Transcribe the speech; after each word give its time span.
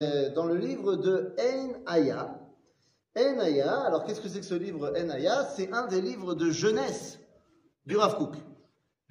Euh, 0.00 0.32
dans 0.32 0.46
le 0.46 0.54
livre 0.54 0.94
de 0.94 1.34
En 1.40 1.82
Aya. 1.86 2.38
En 3.18 3.38
Aya, 3.40 3.80
alors 3.80 4.04
qu'est-ce 4.04 4.20
que 4.20 4.28
c'est 4.28 4.38
que 4.38 4.46
ce 4.46 4.54
livre 4.54 4.92
En 4.96 5.08
Aya 5.10 5.44
C'est 5.56 5.72
un 5.72 5.88
des 5.88 6.00
livres 6.00 6.34
de 6.34 6.50
jeunesse 6.50 7.18
du 7.84 7.96
Rav 7.96 8.16
Kook. 8.16 8.36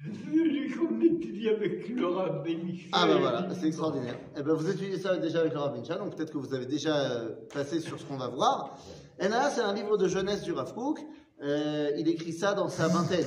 qu'on 0.02 1.00
étudie 1.02 1.50
avec 1.50 1.88
le 1.90 2.64
Michel. 2.64 2.88
Ah 2.94 3.06
ben 3.06 3.18
voilà, 3.18 3.48
c'est 3.52 3.66
extraordinaire. 3.66 4.18
Eh 4.34 4.42
ben, 4.42 4.54
vous 4.54 4.70
étudiez 4.70 4.98
ça 4.98 5.18
déjà 5.18 5.40
avec 5.40 5.52
le 5.52 5.58
Rav 5.58 5.76
Mincha, 5.76 5.96
donc 5.98 6.16
peut-être 6.16 6.32
que 6.32 6.38
vous 6.38 6.54
avez 6.54 6.64
déjà 6.64 6.96
euh, 7.10 7.34
passé 7.52 7.80
sur 7.80 8.00
ce 8.00 8.06
qu'on 8.06 8.16
va 8.16 8.28
voir. 8.28 8.78
En 9.20 9.26
Aya, 9.30 9.50
c'est 9.50 9.60
un 9.60 9.74
livre 9.74 9.98
de 9.98 10.08
jeunesse 10.08 10.42
du 10.42 10.52
Rav 10.52 10.72
Kook. 10.72 11.00
Euh, 11.42 11.90
il 11.98 12.08
écrit 12.08 12.32
ça 12.32 12.54
dans 12.54 12.70
sa 12.70 12.88
vingtaine. 12.88 13.26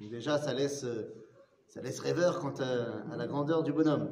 Déjà, 0.00 0.38
ça 0.38 0.54
laisse, 0.54 0.86
ça 1.68 1.82
laisse 1.82 2.00
rêveur 2.00 2.38
quant 2.40 2.54
à, 2.60 3.14
la 3.14 3.26
grandeur 3.26 3.62
du 3.62 3.74
bonhomme. 3.74 4.08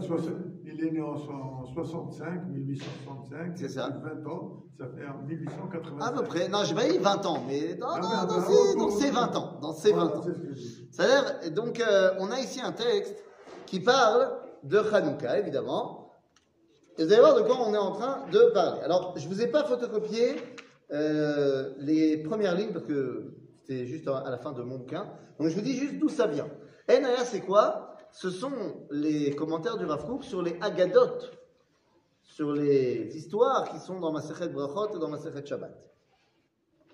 Soix- 0.00 0.18
il 0.64 0.84
est 0.86 0.90
né 0.90 1.00
en 1.00 1.16
so- 1.16 1.72
65, 1.74 2.46
1865. 2.48 3.52
C'est 3.56 3.68
ça. 3.68 3.88
Il 3.90 4.06
a 4.06 4.14
20 4.14 4.26
ans, 4.30 4.64
ça 4.78 4.86
fait 4.88 5.06
en 5.06 5.22
1885. 5.26 6.02
À 6.06 6.12
peu 6.12 6.22
près. 6.24 6.48
Non, 6.48 6.58
j'ai 6.64 6.74
pas 6.74 6.88
dit 6.88 6.98
20 6.98 7.26
ans, 7.26 7.42
mais 7.46 7.74
dans, 7.74 7.88
Ah, 7.88 8.00
dans- 8.26 8.34
dans 8.34 8.40
ses, 8.42 8.76
dans 8.76 8.90
ses 8.90 9.10
oh. 9.10 9.14
20 9.14 9.36
ans. 9.36 9.58
Dans 9.60 9.72
ses 9.72 9.92
20 9.92 10.04
Voilà, 10.06 10.18
ans. 10.18 10.24
Ça 10.90 11.02
a 11.04 11.06
l'air. 11.06 11.50
Donc, 11.52 11.80
euh, 11.80 12.10
on 12.18 12.30
a 12.30 12.38
ici 12.40 12.60
un 12.60 12.72
texte 12.72 13.22
qui 13.66 13.80
parle 13.80 14.32
de 14.64 14.78
Hanouka, 14.78 15.38
évidemment. 15.38 16.12
Et 16.98 17.04
vous 17.04 17.12
allez 17.12 17.20
voir 17.22 17.36
de 17.36 17.42
quoi 17.42 17.56
on 17.66 17.72
est 17.72 17.78
en 17.78 17.92
train 17.92 18.26
de 18.30 18.50
parler. 18.52 18.82
Alors, 18.82 19.14
je 19.16 19.26
vous 19.28 19.40
ai 19.40 19.46
pas 19.46 19.64
photocopié 19.64 20.36
euh, 20.92 21.72
les 21.78 22.18
premières 22.22 22.54
lignes 22.56 22.72
parce 22.72 22.84
que 22.84 23.34
c'était 23.62 23.86
juste 23.86 24.08
à 24.08 24.28
la 24.28 24.38
fin 24.38 24.52
de 24.52 24.62
mon 24.62 24.78
bouquin. 24.78 25.04
Donc, 25.38 25.48
je 25.48 25.54
vous 25.54 25.60
dis 25.62 25.74
juste 25.76 25.98
d'où 25.98 26.08
ça 26.08 26.26
vient. 26.26 26.48
NAR, 26.88 27.20
c'est 27.24 27.40
quoi? 27.40 27.89
ce 28.12 28.30
sont 28.30 28.86
les 28.90 29.34
commentaires 29.34 29.76
du 29.76 29.84
Rav 29.84 30.22
sur 30.22 30.42
les 30.42 30.56
agadotes, 30.60 31.32
sur 32.22 32.52
les 32.52 33.16
histoires 33.16 33.70
qui 33.70 33.78
sont 33.78 34.00
dans 34.00 34.12
Masechet 34.12 34.48
Brachot 34.48 34.96
et 34.96 34.98
dans 34.98 35.08
Masechet 35.08 35.44
Shabbat. 35.44 35.76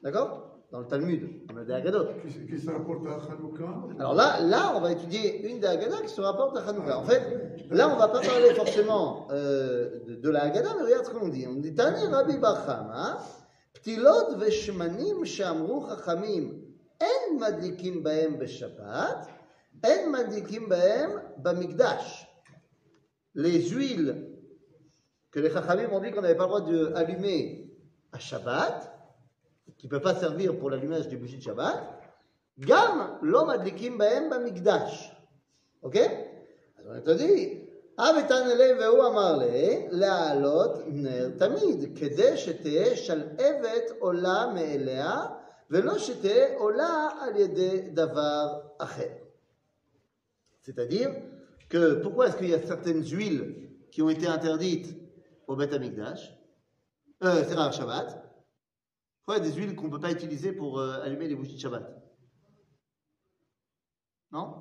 D'accord? 0.03 0.57
Dans 0.73 0.81
le 0.81 0.87
Talmud, 0.87 1.29
on 1.53 1.57
a 1.59 1.65
des 1.65 1.73
agadotes. 1.73 2.11
Qui, 2.23 2.59
se 2.59 2.69
rapporte 2.69 3.07
à 3.07 3.33
Hanouka? 3.33 3.65
Alors 4.01 4.15
là, 4.15 4.41
là, 4.41 4.73
on 4.75 4.81
va 4.81 4.93
étudier 4.93 5.49
une 5.49 5.61
des 5.61 5.69
qui 6.05 6.09
se 6.13 6.21
rapporte 6.21 6.57
à 6.57 6.69
Hanouka. 6.69 6.99
En 6.99 7.05
fait, 7.05 7.23
là, 7.71 7.89
on 7.89 7.95
ne 7.95 7.99
va 7.99 8.09
pas 8.09 8.21
parler 8.21 8.53
forcément 8.53 9.29
euh, 9.31 10.01
de, 10.09 10.29
la 10.29 10.43
agada, 10.43 10.71
mais 10.77 10.85
regarde 10.85 11.05
ce 11.07 11.11
qu'on 11.11 11.29
dit. 11.29 11.47
On 11.49 11.55
dit 11.55 11.73
Tani 11.73 12.07
Rabbi 12.07 12.39
Barchama, 12.39 13.19
Ptilot 13.75 14.37
veshmanim 14.39 15.25
shamru 15.25 15.83
chachamim, 15.89 16.51
en 17.01 17.39
madlikin 17.39 18.01
baem 18.01 18.37
beshabbat, 18.37 19.29
בשבת, 19.76 19.84
אין 19.84 20.12
מדליקים 20.12 20.70
בהם 20.70 21.10
במקדש. 21.38 22.28
Les 23.36 23.70
huiles 23.70 24.14
que 25.32 25.40
les 25.40 25.50
chachamim 25.50 25.90
ont 25.94 26.00
dit 26.00 26.12
qu'on 26.12 26.22
n'avait 26.22 26.36
pas 26.36 26.44
le 26.44 26.50
droit 26.50 26.62
d'allumer 26.62 27.72
à 28.12 28.20
Shabbat, 28.20 28.92
qui 29.78 29.88
ne 29.88 29.92
peut 29.92 30.02
pas 30.02 30.16
servir 30.16 30.60
pour 30.60 30.70
l'allumage 30.70 31.08
des 31.08 31.16
bougies 31.16 31.38
de 31.38 31.44
Shabbat, 31.44 31.78
גם 32.60 33.18
לא 33.22 33.48
מדליקים 33.48 33.98
בהם 33.98 34.30
במקדש. 34.30 35.12
אוקיי? 35.84 36.26
אז 36.78 36.86
הוא 36.86 37.16
תגיד, 37.16 37.60
אבטן 37.98 38.50
אלי 38.52 38.74
והוא 38.74 39.08
אמר 39.08 39.38
לי, 39.38 39.88
להעלות 39.92 40.72
נר 40.88 41.30
תמיד, 41.38 41.98
כדי 42.00 42.38
שתהא 42.38 42.96
שלהבת 42.96 43.92
עולה 44.00 44.52
מאליה, 44.54 45.26
ולא 45.70 45.98
שתהא 45.98 46.56
עולה 46.58 47.10
על 47.22 47.36
ידי 47.36 47.82
דבר 47.82 48.60
אחר. 48.78 49.10
C'est-à-dire 50.67 51.11
que 51.69 51.95
pourquoi 52.03 52.27
est-ce 52.27 52.37
qu'il 52.37 52.49
y 52.49 52.55
a 52.55 52.61
certaines 52.61 53.05
huiles 53.05 53.71
qui 53.93 54.03
ont 54.03 54.11
été 54.11 54.27
interdites 54.27 54.97
au 55.47 55.55
Beth 55.55 55.73
Amikdash 55.73 56.37
euh, 57.23 57.45
C'est 57.47 57.55
rare, 57.55 57.73
Shabbat. 57.73 58.21
Pourquoi 59.25 59.39
il 59.39 59.47
y 59.47 59.49
a 59.49 59.51
des 59.53 59.57
huiles 59.57 59.77
qu'on 59.77 59.87
ne 59.87 59.93
peut 59.93 60.01
pas 60.01 60.11
utiliser 60.11 60.51
pour 60.51 60.81
euh, 60.81 61.03
allumer 61.05 61.29
les 61.29 61.37
bougies 61.37 61.55
de 61.55 61.61
Shabbat? 61.61 62.03
Non? 64.33 64.55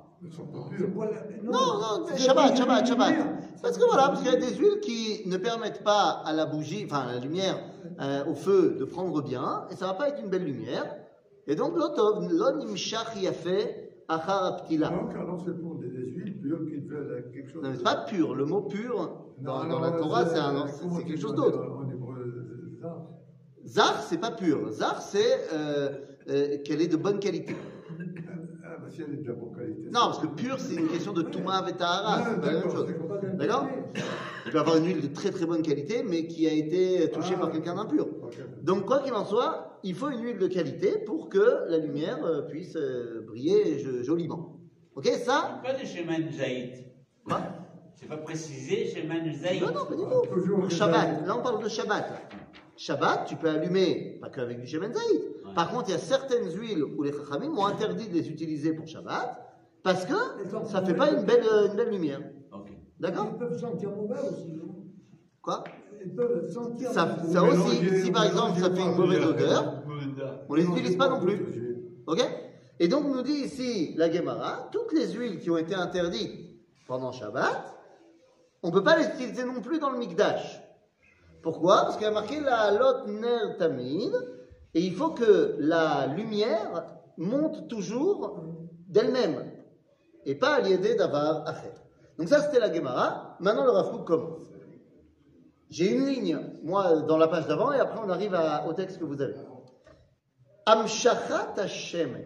Non, 1.42 1.80
non, 1.80 2.06
c'est 2.06 2.18
Shabbat, 2.18 2.56
Shabbat, 2.56 2.86
Shabbat. 2.86 3.14
Parce 3.60 3.76
que 3.76 3.84
voilà, 3.84 4.08
parce 4.10 4.22
qu'il 4.22 4.30
y 4.30 4.36
a 4.36 4.38
des 4.38 4.54
huiles 4.54 4.78
qui 4.80 5.22
ne 5.26 5.36
permettent 5.38 5.82
pas 5.82 6.22
à 6.24 6.32
la 6.32 6.46
bougie, 6.46 6.84
enfin 6.84 7.00
à 7.00 7.14
la 7.14 7.18
lumière, 7.18 7.58
euh, 8.00 8.24
au 8.26 8.34
feu, 8.34 8.76
de 8.78 8.84
prendre 8.84 9.22
bien, 9.22 9.66
et 9.72 9.74
ça 9.74 9.86
va 9.86 9.94
pas 9.94 10.08
être 10.08 10.22
une 10.22 10.30
belle 10.30 10.44
lumière. 10.44 10.96
Et 11.48 11.56
donc, 11.56 11.76
l'otov, 11.76 12.28
l'onimshach 12.30 13.16
yafé 13.20 13.86
achar 14.08 14.44
aptila. 14.44 14.88
Donc, 14.90 15.14
alors 15.14 15.42
c'est 15.44 15.60
pour 15.60 15.76
des, 15.76 15.88
des 15.88 16.10
huiles 16.10 16.40
pures 16.40 16.64
qui 16.66 16.76
veulent 16.76 17.15
quelque 17.32 17.50
chose. 17.50 17.62
Non, 17.62 17.70
mais 17.70 17.76
c'est 17.76 17.82
pas 17.82 18.04
pur. 18.08 18.34
Le 18.34 18.44
mot 18.44 18.62
pur, 18.62 19.24
dans, 19.38 19.64
Non, 19.64 19.68
dans 19.70 19.76
non, 19.76 19.80
la 19.80 19.90
Torah, 19.92 20.24
c'est 20.26 21.04
quelque 21.04 21.20
chose 21.20 21.34
d'autre. 21.34 21.58
En 21.60 21.88
hébreu, 21.90 22.76
ça. 22.80 23.06
Zar, 23.66 24.02
c'est 24.02 24.18
pas 24.20 24.30
pur. 24.30 24.70
Zar, 24.70 25.00
c'est 25.02 25.48
euh, 25.52 25.88
euh, 26.28 26.58
qu'elle 26.64 26.80
est 26.82 26.88
de 26.88 26.96
bonne 26.96 27.18
qualité. 27.18 27.54
Ah, 28.64 28.76
bah, 28.80 28.86
si 28.90 29.02
elle 29.02 29.14
est 29.14 29.22
de 29.22 29.28
la 29.28 29.34
bonne 29.34 29.54
qualité. 29.56 29.82
Non, 29.86 30.00
parce 30.06 30.18
que 30.20 30.26
pur, 30.28 30.58
c'est 30.58 30.74
une 30.74 30.88
question 30.88 31.12
de 31.12 31.22
Touma 31.22 31.64
et 31.68 31.72
Tahara. 31.72 32.18
Ah, 32.18 32.24
C'est 32.28 32.40
pas 32.40 32.46
la 32.46 32.52
même 32.52 32.62
d'accord, 32.62 32.76
chose. 32.76 32.86
d'accord. 33.38 33.68
Tu 34.44 34.52
peux 34.52 34.58
avoir 34.60 34.76
une 34.76 34.86
huile 34.86 35.00
de 35.00 35.08
très 35.12 35.30
très 35.30 35.44
bonne 35.46 35.62
qualité, 35.62 36.04
mais 36.08 36.26
qui 36.28 36.46
a 36.46 36.52
été 36.52 37.10
touchée 37.10 37.34
Ah. 37.36 37.40
par 37.40 37.50
quelqu'un 37.50 37.74
d'impur. 37.74 38.06
Donc, 38.62 38.84
quoi 38.86 39.00
qu'il 39.00 39.12
en 39.14 39.24
soit, 39.24 39.80
il 39.82 39.94
faut 39.94 40.08
une 40.10 40.22
huile 40.22 40.38
de 40.38 40.46
qualité 40.46 40.98
pour 41.04 41.28
que 41.28 41.64
la 41.68 41.78
lumière 41.78 42.24
euh, 42.24 42.42
puisse 42.42 42.76
euh, 42.76 43.24
briller 43.26 43.78
jo- 43.80 44.02
joliment. 44.04 44.60
Ok, 44.94 45.06
ça 45.06 45.60
Pas 45.64 45.72
de 45.74 45.84
chemin 45.84 46.30
Zaïd. 46.30 46.84
Quoi 47.26 47.40
C'est 47.94 48.06
pas 48.08 48.16
précisé 48.18 48.86
chemin 48.86 49.16
Zaïd. 49.32 49.62
Non, 49.62 49.72
non, 49.72 49.84
pas 49.86 49.94
du 49.96 50.02
Ah, 50.06 50.10
tout. 50.28 50.34
toujours 50.34 50.60
Pour 50.60 50.70
Shabbat, 50.70 51.26
là 51.26 51.36
on 51.38 51.42
parle 51.42 51.62
de 51.62 51.68
Shabbat. 51.68 52.04
Shabbat, 52.76 53.24
tu 53.26 53.36
peux 53.36 53.48
allumer, 53.48 54.18
pas 54.20 54.28
qu'avec 54.28 54.60
du 54.60 54.66
Shemen 54.66 54.92
Zaïd. 54.92 55.20
Ouais. 55.46 55.54
Par 55.54 55.70
contre, 55.70 55.88
il 55.88 55.92
y 55.92 55.94
a 55.94 55.98
certaines 55.98 56.50
huiles 56.52 56.84
où 56.84 57.02
les 57.02 57.12
Chachamim 57.12 57.56
ont 57.56 57.64
interdit 57.66 58.06
de 58.08 58.14
les 58.14 58.28
utiliser 58.28 58.74
pour 58.74 58.86
Shabbat 58.86 59.42
parce 59.82 60.04
que 60.04 60.14
ça 60.66 60.82
fait 60.82 60.94
pas 60.94 61.10
une 61.10 61.24
belle, 61.24 61.44
euh, 61.50 61.68
une 61.68 61.76
belle 61.76 61.90
lumière. 61.90 62.20
D'accord 63.00 63.28
Ils 63.32 63.38
peuvent 63.38 63.58
sentir 63.58 63.90
mauvais 63.90 64.18
aussi. 64.20 64.52
non 64.52 64.74
Quoi 65.42 65.64
Ils 66.04 66.14
peuvent 66.14 66.46
sentir 66.50 66.90
Ça, 66.90 67.06
mauvais. 67.06 67.32
ça 67.32 67.42
aussi, 67.42 68.00
si 68.04 68.10
par 68.10 68.24
exemple 68.24 68.60
ça 68.60 68.70
fait 68.70 68.82
une 68.82 68.94
mauvaise 68.96 69.24
odeur, 69.24 69.82
on 70.48 70.54
les 70.54 70.64
utilise 70.64 70.96
pas 70.96 71.08
non 71.08 71.20
plus. 71.20 71.40
Ok 72.06 72.20
Et 72.78 72.88
donc 72.88 73.04
nous 73.06 73.22
dit 73.22 73.32
ici 73.44 73.94
la 73.96 74.10
Gemara, 74.10 74.68
toutes 74.72 74.92
les 74.92 75.12
huiles 75.12 75.38
qui 75.38 75.50
ont 75.50 75.56
été 75.58 75.74
interdites 75.74 76.45
pendant 76.86 77.12
Shabbat, 77.12 77.74
on 78.62 78.68
ne 78.68 78.72
peut 78.72 78.82
pas 78.82 78.96
les 78.96 79.06
utiliser 79.06 79.44
non 79.44 79.60
plus 79.60 79.78
dans 79.78 79.90
le 79.90 79.98
Mikdash. 79.98 80.62
Pourquoi? 81.42 81.82
Parce 81.82 81.96
qu'il 81.96 82.04
y 82.04 82.08
a 82.08 82.12
marqué 82.12 82.40
la 82.40 82.72
lot 82.72 83.06
ner 83.06 83.56
tamid, 83.58 84.12
et 84.74 84.80
il 84.80 84.94
faut 84.94 85.10
que 85.10 85.56
la 85.58 86.06
lumière 86.06 86.84
monte 87.16 87.68
toujours 87.68 88.40
d'elle-même, 88.88 89.52
et 90.24 90.34
pas 90.34 90.54
à 90.54 90.60
l'idée 90.60 90.94
d'avoir 90.94 91.46
acher. 91.46 91.72
Donc 92.18 92.28
ça, 92.28 92.40
c'était 92.40 92.58
la 92.58 92.72
Gemara. 92.72 93.36
Maintenant, 93.40 93.64
le 93.64 93.70
Rafouk 93.70 94.06
commence. 94.06 94.42
J'ai 95.68 95.92
une 95.92 96.06
ligne, 96.06 96.38
moi, 96.62 97.02
dans 97.02 97.18
la 97.18 97.28
page 97.28 97.46
d'avant, 97.46 97.72
et 97.72 97.78
après, 97.78 98.00
on 98.02 98.08
arrive 98.08 98.38
au 98.68 98.72
texte 98.72 98.98
que 98.98 99.04
vous 99.04 99.20
avez. 99.20 99.34
Amshachat 100.64 101.54
Hashem. 101.56 102.16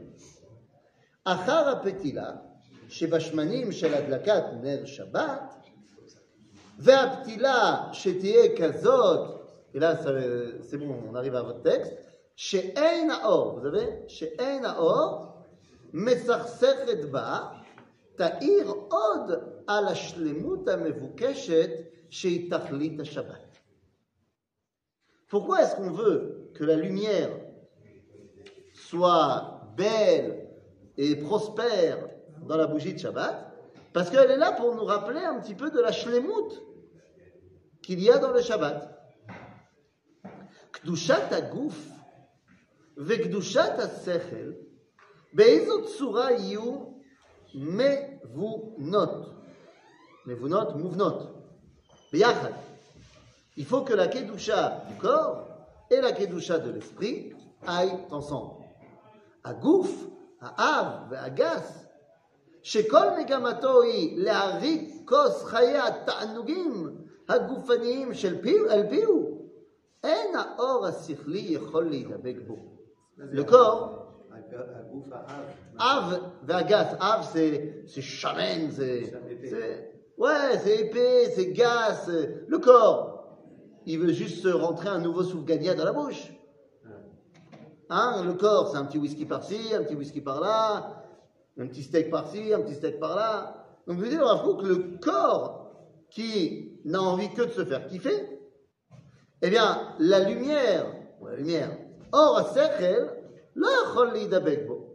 Achar 1.24 1.68
apetila. 1.68 2.49
שבשמנים 2.89 3.71
של 3.71 3.93
הדלקת 3.93 4.43
נר 4.61 4.85
שבת 4.85 5.55
והפתילה 6.79 7.89
שתהיה 7.93 8.57
כזאת, 8.57 9.41
et 9.75 9.79
là 9.79 9.95
ça- 9.95 10.61
c'est 10.61 10.77
bon, 10.77 10.95
on 11.11 11.15
arrive 11.15 11.35
à 11.35 11.41
votre 11.41 11.63
texte, 11.63 11.93
שאין 12.35 13.11
האור, 13.11 13.59
vous 13.59 13.65
savez, 13.65 14.07
שאין 14.07 14.65
האור 14.65 15.25
מסכסכת 15.93 17.05
בה, 17.11 17.39
תאיר 18.15 18.73
עוד 18.89 19.31
על 19.67 19.87
השלמות 19.87 20.67
המבוקשת 20.67 21.69
שהיא 22.09 22.51
תכלית 22.51 22.99
השבת. 22.99 23.57
Pourquoi 25.29 25.61
est-ce 25.61 25.75
qu'on 25.75 25.91
veut 25.91 26.51
que 26.53 26.63
la 26.63 26.75
lumière 26.75 27.31
soit 28.73 29.61
belle 29.75 30.47
et 30.97 31.15
prospère 31.15 31.97
dans 32.47 32.57
la 32.57 32.67
bougie 32.67 32.93
de 32.93 32.99
Shabbat, 32.99 33.53
parce 33.93 34.09
qu'elle 34.09 34.31
est 34.31 34.37
là 34.37 34.51
pour 34.51 34.75
nous 34.75 34.85
rappeler 34.85 35.21
un 35.21 35.39
petit 35.39 35.55
peu 35.55 35.71
de 35.71 35.79
la 35.79 35.91
shlemut 35.91 36.61
qu'il 37.81 38.01
y 38.01 38.09
a 38.09 38.17
dans 38.17 38.31
le 38.31 38.41
Shabbat. 38.41 38.91
קדושת 40.71 41.31
הגוף 41.31 41.87
וקדושת 42.97 43.71
השכל, 43.79 44.51
באיזו 45.33 45.85
צורה 45.97 46.31
יהיו 46.31 46.85
מבונות? 47.55 49.29
מבונות, 50.25 50.75
מובנות, 50.75 51.33
ביחד. 52.11 52.51
Il 53.57 53.65
faut 53.65 53.83
que 53.83 53.93
la 53.93 54.07
kedusha 54.07 54.83
du 54.89 54.95
corps 54.95 55.47
et 55.89 56.01
la 56.01 56.11
kedusha 56.11 56.59
de 56.59 56.71
l'esprit 56.71 57.33
aillent 57.65 58.05
ensemble. 58.11 58.63
הגוף, 59.45 60.07
האב 60.41 60.87
והגס, 61.09 61.85
שכל 62.63 63.05
מגמתו 63.19 63.81
היא 63.81 64.23
להריק 64.23 65.01
כוס 65.05 65.43
חיי 65.43 65.77
התענוגים 65.77 66.97
הגופניים 67.29 68.13
של 68.13 68.41
פיו, 68.41 68.69
אל 68.69 68.89
פיהו, 68.89 69.49
אין 70.03 70.35
האור 70.35 70.85
השכלי 70.85 71.39
יכול 71.39 71.83
להידבק 71.89 72.35
בו. 72.47 72.55
Le 73.31 73.43
corps, 73.51 73.89
הגוף 74.31 75.07
האב. 75.11 75.45
Av, 75.79 76.19
Vagat, 76.47 76.89
Av, 76.99 77.23
c'est 77.33 77.83
c'est 77.87 78.01
chamen, 78.01 78.71
c'est. 78.77 79.03
c'est- 79.49 79.91
Ouais, 80.17 80.57
c'est 80.63 80.77
épais, 80.83 81.29
c'est 81.35 81.51
gaz. 81.61 81.95
c'est- 82.05 82.29
Le 82.47 82.57
corps, 82.59 83.01
il 83.85 83.99
veut 83.99 84.11
juste 84.21 84.37
se 84.43 84.49
rentrer 84.49 84.89
un 84.89 84.99
nouveau 84.99 85.23
soufgania 85.23 85.73
dans 85.75 85.85
la 85.85 85.93
bouche. 85.93 86.23
Hein, 87.89 88.23
le 88.25 88.33
corps, 88.33 88.69
c'est 88.69 88.77
un 88.77 88.85
petit 88.85 88.97
whisky 88.97 89.25
par-ci, 89.25 89.59
un 89.75 89.83
petit 89.83 89.95
whisky 89.95 90.21
par-là, 90.21 90.98
un 91.58 91.66
petit 91.66 91.82
steak 91.82 92.10
par-ci, 92.10 92.52
un 92.52 92.60
petit 92.60 92.74
steak 92.74 92.98
par-là. 92.98 93.66
Donc 93.86 93.98
vous 93.98 94.04
dites, 94.04 94.18
que 94.18 94.66
le 94.66 94.98
corps 94.98 95.72
qui 96.10 96.80
n'a 96.84 97.00
envie 97.00 97.32
que 97.32 97.42
de 97.42 97.50
se 97.50 97.64
faire 97.64 97.86
kiffer, 97.86 98.40
eh 99.42 99.50
bien, 99.50 99.94
la 99.98 100.20
lumière, 100.20 100.86
ou 101.20 101.26
la 101.26 101.36
lumière, 101.36 101.76
or 102.12 102.52
sechel, 102.52 103.10
la 103.54 104.12
lidabekbo. 104.12 104.86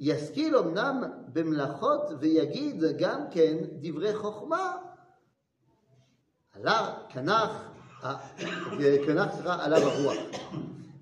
Yaskil 0.00 0.54
omnam 0.54 1.26
bemlachot 1.32 2.18
veyagid 2.20 2.96
gam 2.98 3.30
ken 3.30 3.78
divre 3.80 4.12
chochma. 4.12 4.82
Allah, 6.56 7.08
kanach, 7.12 7.72
ah, 8.02 8.20
kanach 9.06 9.36
sera 9.36 9.54
Allah 9.54 9.78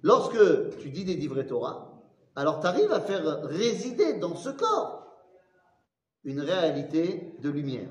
Lorsque 0.02 0.78
tu 0.80 0.90
dis 0.90 1.04
des 1.04 1.16
divrei 1.16 1.46
Torah, 1.46 2.00
alors 2.35 2.59
tu 2.59 2.67
arrives 2.67 2.91
à 2.91 3.00
faire 3.00 3.44
résider 3.44 4.19
dans 4.19 4.35
ce 4.35 4.50
corps 4.50 5.06
une 6.23 6.41
réalité 6.41 7.38
de 7.39 7.50
lumière. 7.50 7.89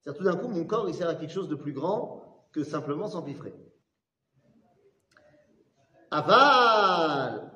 C'est-à-dire 0.00 0.18
tout 0.18 0.24
d'un 0.24 0.36
coup, 0.36 0.48
mon 0.48 0.64
corps, 0.64 0.88
il 0.88 0.94
sert 0.94 1.08
à 1.08 1.14
quelque 1.14 1.32
chose 1.32 1.48
de 1.48 1.54
plus 1.54 1.72
grand 1.72 2.48
que 2.52 2.64
simplement 2.64 3.08
s'empiffrer. 3.08 3.54
Aval, 6.10 7.48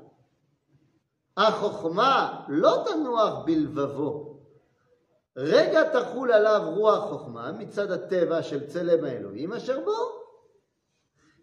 החוכמה 1.37 2.45
לא 2.49 2.85
תנוח 2.87 3.45
בלבבו. 3.45 4.33
רגע 5.37 6.01
תחול 6.01 6.33
עליו 6.33 6.63
רוח 6.77 7.11
חוכמה 7.11 7.53
מצד 7.53 7.91
הטבע 7.91 8.43
של 8.43 8.67
צלם 8.67 9.05
האלוהים 9.05 9.53
אשר 9.53 9.81
בו. 9.85 10.23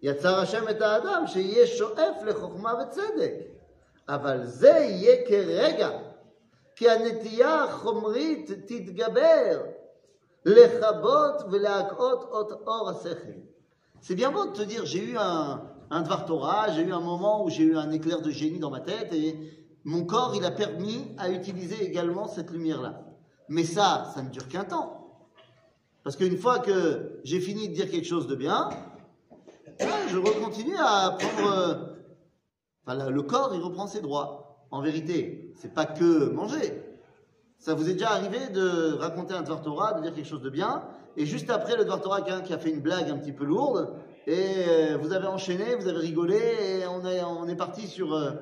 יצר 0.01 0.39
השם 0.39 0.69
את 0.69 0.81
האדם 0.81 1.23
שיהיה 1.27 1.67
שואף 1.67 2.23
לחוכמה 2.25 2.73
וצדק, 2.73 3.33
אבל 4.07 4.45
זה 4.45 4.69
יהיה 4.69 5.27
כרגע, 5.27 5.89
כי 6.75 6.89
הנטייה 6.89 7.63
החומרית 7.63 8.51
תתגבר, 8.51 9.61
לכבות 10.45 11.41
ולהקהות 11.51 12.23
את 12.41 12.67
אור 12.67 12.89
השכל. 12.89 13.39
C'est 14.01 14.15
bien 14.15 14.31
beau 14.31 14.45
de 14.45 14.53
te 14.53 14.61
dire, 14.61 14.85
j'ai 14.85 15.03
eu 15.03 15.17
un, 15.17 15.61
un 15.91 16.01
Dvar 16.01 16.25
Torah, 16.25 16.71
j'ai 16.71 16.83
eu 16.83 16.93
un 16.93 17.01
moment 17.01 17.43
où 17.43 17.49
j'ai 17.49 17.63
eu 17.63 17.75
un 17.75 17.91
éclair 17.91 18.21
de 18.21 18.31
génie 18.31 18.59
dans 18.59 18.69
ma 18.69 18.79
tête 18.79 19.11
et 19.11 19.35
mon 19.83 20.05
corps, 20.05 20.33
il 20.35 20.45
a 20.45 20.51
permis 20.51 21.15
à 21.17 21.29
utiliser 21.29 21.83
également 21.83 22.27
cette 22.27 22.51
lumière-là. 22.51 23.01
Mais 23.49 23.63
ça, 23.63 24.09
ça 24.13 24.21
ne 24.21 24.29
dure 24.29 24.47
qu'un 24.47 24.63
temps. 24.63 25.17
Parce 26.03 26.15
qu'une 26.15 26.37
fois 26.37 26.59
que 26.59 27.19
j'ai 27.23 27.39
fini 27.39 27.69
de 27.69 27.73
dire 27.73 27.89
quelque 27.91 28.07
chose 28.07 28.27
de 28.27 28.35
bien, 28.35 28.69
ouais, 29.81 29.87
je 30.09 30.17
recontinue 30.17 30.77
à 30.77 31.17
prendre. 31.19 31.92
le 32.86 33.22
corps, 33.22 33.52
il 33.54 33.60
reprend 33.60 33.86
ses 33.86 34.00
droits. 34.00 34.66
En 34.70 34.80
vérité, 34.80 35.52
c'est 35.56 35.72
pas 35.72 35.86
que 35.86 36.30
manger. 36.30 36.82
Ça 37.58 37.74
vous 37.74 37.88
est 37.88 37.94
déjà 37.94 38.10
arrivé 38.10 38.48
de 38.52 38.94
raconter 38.94 39.34
un 39.34 39.42
Dvar 39.42 39.62
Torah, 39.62 39.94
de 39.94 40.02
dire 40.02 40.14
quelque 40.14 40.26
chose 40.26 40.42
de 40.42 40.50
bien, 40.50 40.82
et 41.16 41.24
juste 41.24 41.48
après 41.48 41.76
le 41.76 41.84
Dvar 41.84 42.00
Torah, 42.00 42.22
quelqu'un 42.22 42.42
qui 42.42 42.52
a 42.52 42.58
fait 42.58 42.70
une 42.70 42.80
blague 42.80 43.08
un 43.08 43.16
petit 43.16 43.32
peu 43.32 43.44
lourde, 43.44 43.94
et 44.26 44.64
euh, 44.68 44.98
vous 45.00 45.12
avez 45.12 45.26
enchaîné, 45.26 45.74
vous 45.76 45.88
avez 45.88 45.98
rigolé, 45.98 46.36
et 46.80 46.86
on 46.86 47.46
est, 47.46 47.56
parti 47.56 47.86
sur 47.86 48.12
euh, 48.12 48.32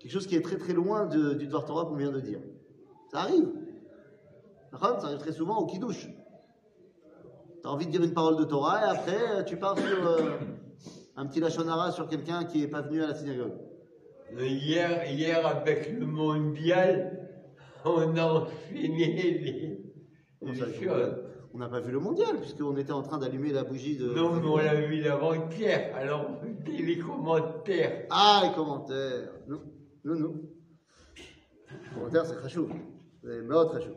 quelque 0.00 0.12
chose 0.12 0.26
qui 0.26 0.36
est 0.36 0.42
très 0.42 0.56
très 0.56 0.72
loin 0.72 1.06
du 1.06 1.46
Dvar 1.46 1.64
Torah 1.64 1.84
qu'on 1.86 1.94
vient 1.94 2.10
de 2.10 2.20
dire. 2.20 2.40
Ça 3.10 3.20
arrive. 3.20 3.48
Ça 4.72 5.06
arrive 5.06 5.18
très 5.18 5.32
souvent 5.32 5.58
au 5.58 5.66
Kiddush. 5.66 6.08
Tu 7.62 7.66
as 7.66 7.70
envie 7.70 7.86
de 7.86 7.90
dire 7.90 8.02
une 8.02 8.14
parole 8.14 8.36
de 8.36 8.44
Torah, 8.44 8.84
et 8.84 8.90
après, 8.90 9.38
euh, 9.38 9.42
tu 9.44 9.56
pars 9.56 9.78
sur 9.78 10.18
un 11.16 11.26
petit 11.26 11.40
lachonara 11.40 11.92
sur 11.92 12.08
quelqu'un 12.08 12.44
qui 12.44 12.60
n'est 12.60 12.68
pas 12.68 12.82
venu 12.82 13.02
à 13.02 13.06
la 13.06 13.14
synagogue. 13.14 13.54
Hier, 14.39 15.05
hier, 15.11 15.45
avec 15.45 15.91
le 15.91 16.05
mondial, 16.05 17.29
on 17.85 18.15
a 18.17 18.25
enchaîné 18.25 19.07
les, 19.43 19.93
Comment 20.39 20.53
les 20.53 20.59
ça, 20.59 20.65
choses. 20.73 21.15
On 21.53 21.59
n'a 21.59 21.69
pas 21.69 21.81
vu 21.81 21.91
le 21.91 21.99
mondial, 21.99 22.39
puisqu'on 22.39 22.75
était 22.77 22.91
en 22.91 23.03
train 23.03 23.19
d'allumer 23.19 23.51
la 23.51 23.63
bougie 23.63 23.95
de. 23.95 24.07
Non, 24.07 24.33
mais 24.33 24.47
on 24.47 24.57
l'a 24.57 24.73
vu 24.73 25.01
l'avant-hier, 25.01 25.95
alors 25.95 26.25
dès 26.65 26.71
les 26.71 26.97
commentaires. 26.97 28.07
Ah, 28.09 28.41
les 28.43 28.55
commentaires. 28.55 29.29
Non, 29.47 29.61
non, 30.03 30.15
non. 30.15 30.33
Les 31.71 31.93
commentaires, 31.93 32.25
c'est 32.25 32.37
חשוב. 32.37 32.71
זה 33.23 33.41
מאוד 33.47 33.71
חשוב. 33.71 33.95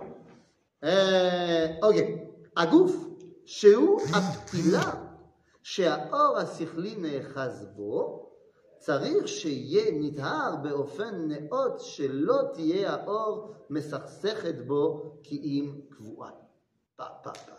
אה, 0.85 1.67
אוקיי. 1.83 2.19
הגוף, 2.56 3.06
שהוא 3.44 4.00
הפתילה 4.15 4.93
שהאור 5.62 6.37
השכלי 6.38 6.97
נאחז 6.97 7.67
בו, 7.77 8.27
צריך 8.81 9.29
שיהיה 9.29 9.85
נטהר 9.93 10.56
באופן 10.62 11.29
נאות 11.29 11.81
שלא 11.81 12.43
תהיה 12.55 12.93
האור 12.93 13.55
מסכסכת 13.71 14.55
בו 14.67 15.12
כי 15.23 15.37
אם 15.37 15.81
קבועה. 15.91 16.31
Pa, 16.99 17.21
pa, 17.23 17.33
pa. 17.33 17.56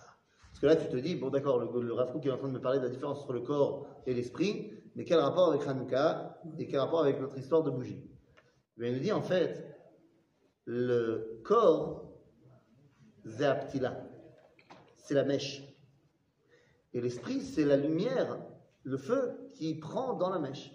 Parce 0.57 0.59
que 0.59 0.65
là, 0.65 0.75
tu 0.75 0.89
te 0.89 0.97
dis, 0.97 1.15
bon, 1.15 1.29
d'accord, 1.29 1.59
le, 1.59 1.81
le 1.81 1.93
Rav 1.93 2.11
Kook 2.11 2.25
est 2.25 2.31
en 2.31 2.37
train 2.37 2.47
de 2.47 2.53
me 2.53 2.59
parler 2.59 2.79
de 2.79 2.85
la 2.85 2.89
différence 2.89 3.19
entre 3.19 3.33
le 3.33 3.41
corps 3.41 3.87
et 4.07 4.13
l'esprit, 4.15 4.71
mais 4.95 5.03
quel 5.05 5.19
rapport 5.19 5.49
avec 5.49 5.67
Hanouka 5.67 6.41
et 6.57 6.65
quel 6.65 6.79
rapport 6.79 7.01
avec 7.01 7.21
notre 7.21 7.37
histoire 7.37 7.61
de 7.61 7.69
bougie 7.69 8.03
Mais 8.77 8.89
il 8.89 8.95
nous 8.95 9.03
dit, 9.03 9.11
en 9.11 9.21
fait, 9.21 9.77
le 10.65 11.39
corps, 11.43 12.11
c'est 13.27 13.45
Aptila, 13.45 14.03
c'est 14.97 15.13
la 15.13 15.23
mèche. 15.23 15.63
Et 16.93 17.01
l'esprit, 17.01 17.41
c'est 17.41 17.65
la 17.65 17.77
lumière, 17.77 18.39
le 18.81 18.97
feu 18.97 19.51
qui 19.53 19.75
prend 19.75 20.13
dans 20.13 20.31
la 20.31 20.39
mèche. 20.39 20.73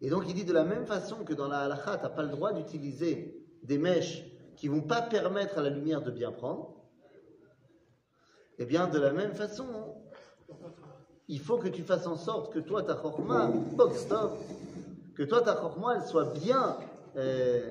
Et 0.00 0.10
donc, 0.10 0.24
il 0.28 0.34
dit 0.34 0.44
de 0.44 0.52
la 0.52 0.64
même 0.64 0.86
façon 0.86 1.24
que 1.24 1.32
dans 1.32 1.48
la 1.48 1.60
halakha, 1.60 1.96
tu 1.96 2.02
n'as 2.02 2.10
pas 2.10 2.22
le 2.22 2.28
droit 2.28 2.52
d'utiliser 2.52 3.42
des 3.62 3.78
mèches 3.78 4.24
qui 4.56 4.68
vont 4.68 4.82
pas 4.82 5.02
permettre 5.02 5.58
à 5.58 5.62
la 5.62 5.70
lumière 5.70 6.02
de 6.02 6.10
bien 6.10 6.32
prendre. 6.32 6.74
Eh 8.58 8.64
bien, 8.64 8.86
de 8.86 8.98
la 8.98 9.12
même 9.12 9.32
façon, 9.32 9.66
il 11.28 11.40
faut 11.40 11.58
que 11.58 11.68
tu 11.68 11.82
fasses 11.82 12.06
en 12.06 12.16
sorte 12.16 12.52
que 12.52 12.58
toi, 12.58 12.82
ta 12.82 12.94
chorma, 12.94 13.50
stop, 13.94 14.38
que 15.14 15.22
toi, 15.22 15.42
ta 15.42 15.54
chorma, 15.54 15.96
elle 15.96 16.06
soit 16.06 16.32
bien 16.32 16.78
euh, 17.16 17.70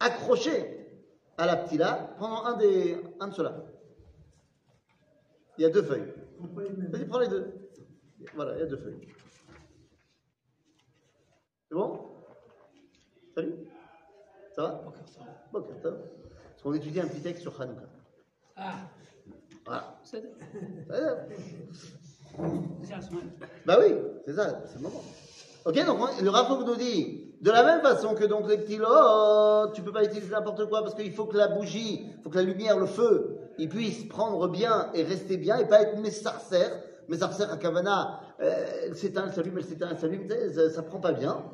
accrochée 0.00 0.88
à 1.38 1.46
la 1.46 1.56
ptila 1.56 2.14
pendant 2.18 2.44
un, 2.44 2.56
des, 2.56 2.98
un 3.20 3.28
de 3.28 3.34
ceux-là. 3.34 3.64
Il 5.58 5.62
y 5.62 5.64
a 5.64 5.70
deux 5.70 5.82
feuilles. 5.82 6.12
Vas-y, 6.38 7.04
prends 7.06 7.18
les 7.18 7.28
deux. 7.28 7.70
Voilà, 8.34 8.54
il 8.56 8.60
y 8.60 8.62
a 8.62 8.66
deux 8.66 8.76
feuilles. 8.78 9.08
C'est 11.68 11.74
bon? 11.74 11.98
Salut 13.34 13.54
Ça 14.54 14.62
va? 14.62 14.84
Bon, 15.52 15.64
ça 15.82 15.90
va. 15.90 15.96
Parce 15.96 16.62
qu'on 16.62 16.74
étudie 16.74 17.00
un 17.00 17.06
petit 17.08 17.20
texte 17.20 17.42
sur 17.42 17.60
Hanouka. 17.60 17.82
Ah, 18.56 18.74
Voilà. 19.64 19.98
c'est 20.04 20.22
Ça. 20.88 21.26
Bah 23.66 23.78
oui, 23.80 23.94
c'est 24.24 24.34
ça, 24.34 24.62
c'est 24.66 24.76
le 24.76 24.82
moment. 24.82 25.02
Ok, 25.64 25.84
donc 25.84 25.98
on- 26.00 26.22
le 26.22 26.30
rapport 26.30 26.64
nous 26.64 26.76
dit, 26.76 27.34
de 27.40 27.50
la 27.50 27.64
même 27.64 27.80
façon 27.82 28.14
que 28.14 28.24
donc 28.24 28.48
les 28.48 28.58
petits 28.58 28.76
lots, 28.76 29.70
tu 29.74 29.82
peux 29.82 29.92
pas 29.92 30.04
utiliser 30.04 30.30
n'importe 30.30 30.68
quoi 30.68 30.82
parce 30.82 30.94
qu'il 30.94 31.12
faut 31.12 31.24
que 31.26 31.36
la 31.36 31.48
bougie, 31.48 32.06
il 32.16 32.22
faut 32.22 32.30
que 32.30 32.36
la 32.36 32.42
lumière, 32.44 32.78
le 32.78 32.86
feu, 32.86 33.38
il 33.58 33.68
puisse 33.68 34.04
prendre 34.08 34.48
bien 34.48 34.90
et 34.94 35.02
rester 35.02 35.36
bien 35.36 35.56
et 35.56 35.66
pas 35.66 35.82
être 35.82 35.98
messarcer. 35.98 36.64
Messarcer 37.08 37.44
à 37.44 37.56
Kavana, 37.56 38.20
euh, 38.40 38.64
elle 38.86 38.96
s'éteint, 38.96 39.26
elle 39.26 39.32
s'allume, 39.32 39.56
elle 39.58 39.64
s'éteint, 39.64 39.88
elle 39.92 39.98
s'allume, 39.98 40.28
ça, 40.52 40.70
ça 40.70 40.82
prend 40.82 40.98
pas 40.98 41.12
bien. 41.12 41.44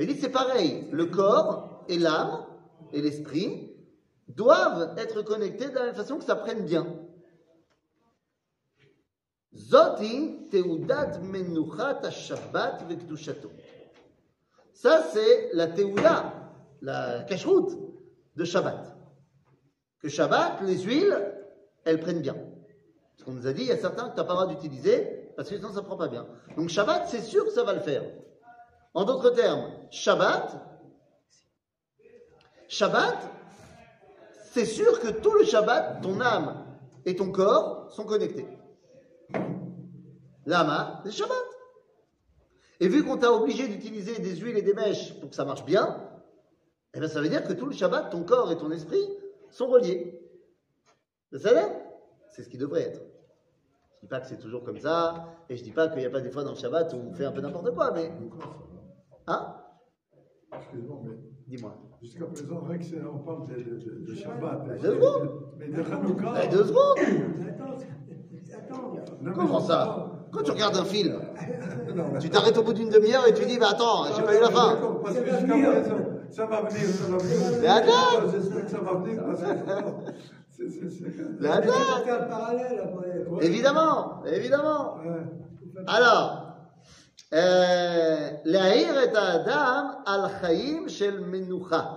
Il 0.00 0.06
dit 0.06 0.14
que 0.14 0.20
c'est 0.22 0.30
pareil, 0.30 0.88
le 0.92 1.06
corps 1.06 1.84
et 1.86 1.98
l'âme 1.98 2.46
et 2.90 3.02
l'esprit 3.02 3.76
doivent 4.28 4.94
être 4.96 5.20
connectés 5.20 5.68
de 5.68 5.74
la 5.74 5.86
même 5.86 5.94
façon 5.94 6.16
que 6.16 6.24
ça 6.24 6.36
prenne 6.36 6.64
bien. 6.64 6.86
Zoti 9.54 10.48
teudat 10.50 11.18
menuchat 11.18 12.10
Shabbat 12.10 12.88
vekdushato. 12.88 13.50
Ça, 14.72 15.04
c'est 15.12 15.50
la 15.52 15.66
teuda, 15.66 16.50
la 16.80 17.24
cacheroute 17.24 17.76
de 18.36 18.44
Shabbat. 18.44 18.96
Que 20.00 20.08
Shabbat, 20.08 20.62
les 20.62 20.78
huiles, 20.78 21.34
elles 21.84 22.00
prennent 22.00 22.22
bien. 22.22 22.36
Parce 22.36 23.24
qu'on 23.24 23.32
nous 23.32 23.46
a 23.46 23.52
dit, 23.52 23.62
il 23.62 23.68
y 23.68 23.72
a 23.72 23.76
certains 23.76 24.08
que 24.08 24.14
tu 24.14 24.16
n'as 24.16 24.24
pas 24.24 24.32
le 24.32 24.46
droit 24.46 24.54
d'utiliser, 24.54 25.30
parce 25.36 25.50
que 25.50 25.56
sinon 25.56 25.68
ça 25.72 25.82
ne 25.82 25.84
prend 25.84 25.98
pas 25.98 26.08
bien. 26.08 26.26
Donc 26.56 26.70
Shabbat, 26.70 27.06
c'est 27.06 27.20
sûr 27.20 27.44
que 27.44 27.50
ça 27.50 27.64
va 27.64 27.74
le 27.74 27.80
faire. 27.80 28.04
En 28.94 29.04
d'autres 29.04 29.30
termes, 29.30 29.70
Shabbat, 29.90 30.66
Shabbat, 32.68 33.18
c'est 34.44 34.64
sûr 34.64 34.98
que 35.00 35.08
tout 35.08 35.32
le 35.34 35.44
Shabbat, 35.44 36.02
ton 36.02 36.20
âme 36.20 36.64
et 37.04 37.14
ton 37.14 37.30
corps 37.30 37.92
sont 37.92 38.04
connectés. 38.04 38.46
Lama, 40.46 41.00
c'est 41.04 41.12
Shabbat. 41.12 41.36
Et 42.80 42.88
vu 42.88 43.04
qu'on 43.04 43.16
t'a 43.16 43.32
obligé 43.32 43.68
d'utiliser 43.68 44.18
des 44.18 44.36
huiles 44.36 44.56
et 44.56 44.62
des 44.62 44.74
mèches 44.74 45.14
pour 45.20 45.30
que 45.30 45.36
ça 45.36 45.44
marche 45.44 45.64
bien, 45.64 46.02
eh 46.94 46.98
bien 46.98 47.08
ça 47.08 47.20
veut 47.20 47.28
dire 47.28 47.46
que 47.46 47.52
tout 47.52 47.66
le 47.66 47.72
Shabbat, 47.72 48.10
ton 48.10 48.24
corps 48.24 48.50
et 48.50 48.56
ton 48.56 48.70
esprit 48.72 49.06
sont 49.50 49.68
reliés. 49.68 50.20
C'est 51.32 52.42
ce 52.42 52.48
qui 52.48 52.58
devrait 52.58 52.82
être. 52.82 53.02
Je 53.96 54.00
dis 54.00 54.08
pas 54.08 54.20
que 54.20 54.26
c'est 54.26 54.38
toujours 54.38 54.64
comme 54.64 54.80
ça, 54.80 55.26
et 55.48 55.56
je 55.56 55.62
dis 55.62 55.72
pas 55.72 55.88
qu'il 55.88 55.98
n'y 55.98 56.06
a 56.06 56.10
pas 56.10 56.20
des 56.20 56.30
fois 56.30 56.42
dans 56.42 56.52
le 56.52 56.56
Shabbat 56.56 56.92
où 56.94 56.96
on 56.96 57.12
fait 57.12 57.26
un 57.26 57.32
peu 57.32 57.40
n'importe 57.40 57.72
quoi, 57.74 57.92
mais... 57.92 58.10
Hein 59.26 59.54
Excuse-moi, 60.56 60.98
mais 61.04 61.12
Dis-moi. 61.48 61.74
jusqu'à 62.02 62.24
présent, 62.26 62.60
on 63.14 63.18
parle 63.18 63.46
de, 63.48 63.54
de, 63.54 63.60
de- 63.78 64.04
de 64.10 64.14
Shabbat. 64.14 64.66
Bah, 64.66 64.74
deux 64.82 64.94
secondes. 64.94 65.30
Mais 65.58 65.68
de 65.68 65.82
Hanouka. 65.82 66.32
Eh, 66.44 66.48
deux 66.48 66.64
secondes 66.64 66.96
Attends, 68.52 68.92
attends. 68.96 69.14
Mais- 69.20 69.32
Comment 69.32 69.60
ça 69.60 70.06
Quand 70.32 70.42
tu 70.42 70.50
regardes 70.50 70.76
un 70.76 70.84
film, 70.84 71.20
mais- 72.12 72.18
tu 72.20 72.30
t'arrêtes 72.30 72.56
au 72.58 72.62
bout 72.62 72.72
d'une 72.72 72.88
demi-heure 72.88 73.26
et 73.28 73.34
tu 73.34 73.44
dis, 73.46 73.58
bah 73.58 73.68
attends, 73.70 74.04
j'ai 74.16 74.22
pas 74.22 74.36
eu 74.36 74.40
la 74.40 74.48
fin. 74.50 74.74
D'accord, 74.74 75.00
Parce 75.02 75.16
que 75.16 75.24
Ça 75.24 75.30
va 75.32 75.38
jusqu'à 75.38 75.54
venir. 75.54 75.70
présent, 75.70 75.96
ça 76.30 76.46
va 76.46 76.60
venir, 76.62 76.86
ça 76.88 77.10
va 77.10 77.18
venir. 77.18 77.58
Mais 77.60 77.66
attends 77.68 78.30
J'espère 78.32 78.64
que 78.64 78.70
ça 78.70 78.78
va 78.80 78.94
venir 78.94 79.24
parce 79.24 79.40
que 79.40 79.46
Mais 80.58 80.68
Mais 81.40 81.48
attends. 81.48 83.40
Évidemment, 83.40 84.22
évidemment. 84.26 84.96
Alors, 85.86 86.49
להעיר 88.45 89.03
את 89.03 89.15
האדם 89.15 89.87
על 90.05 90.29
חיים 90.29 90.89
של 90.89 91.19
מנוחה. 91.19 91.95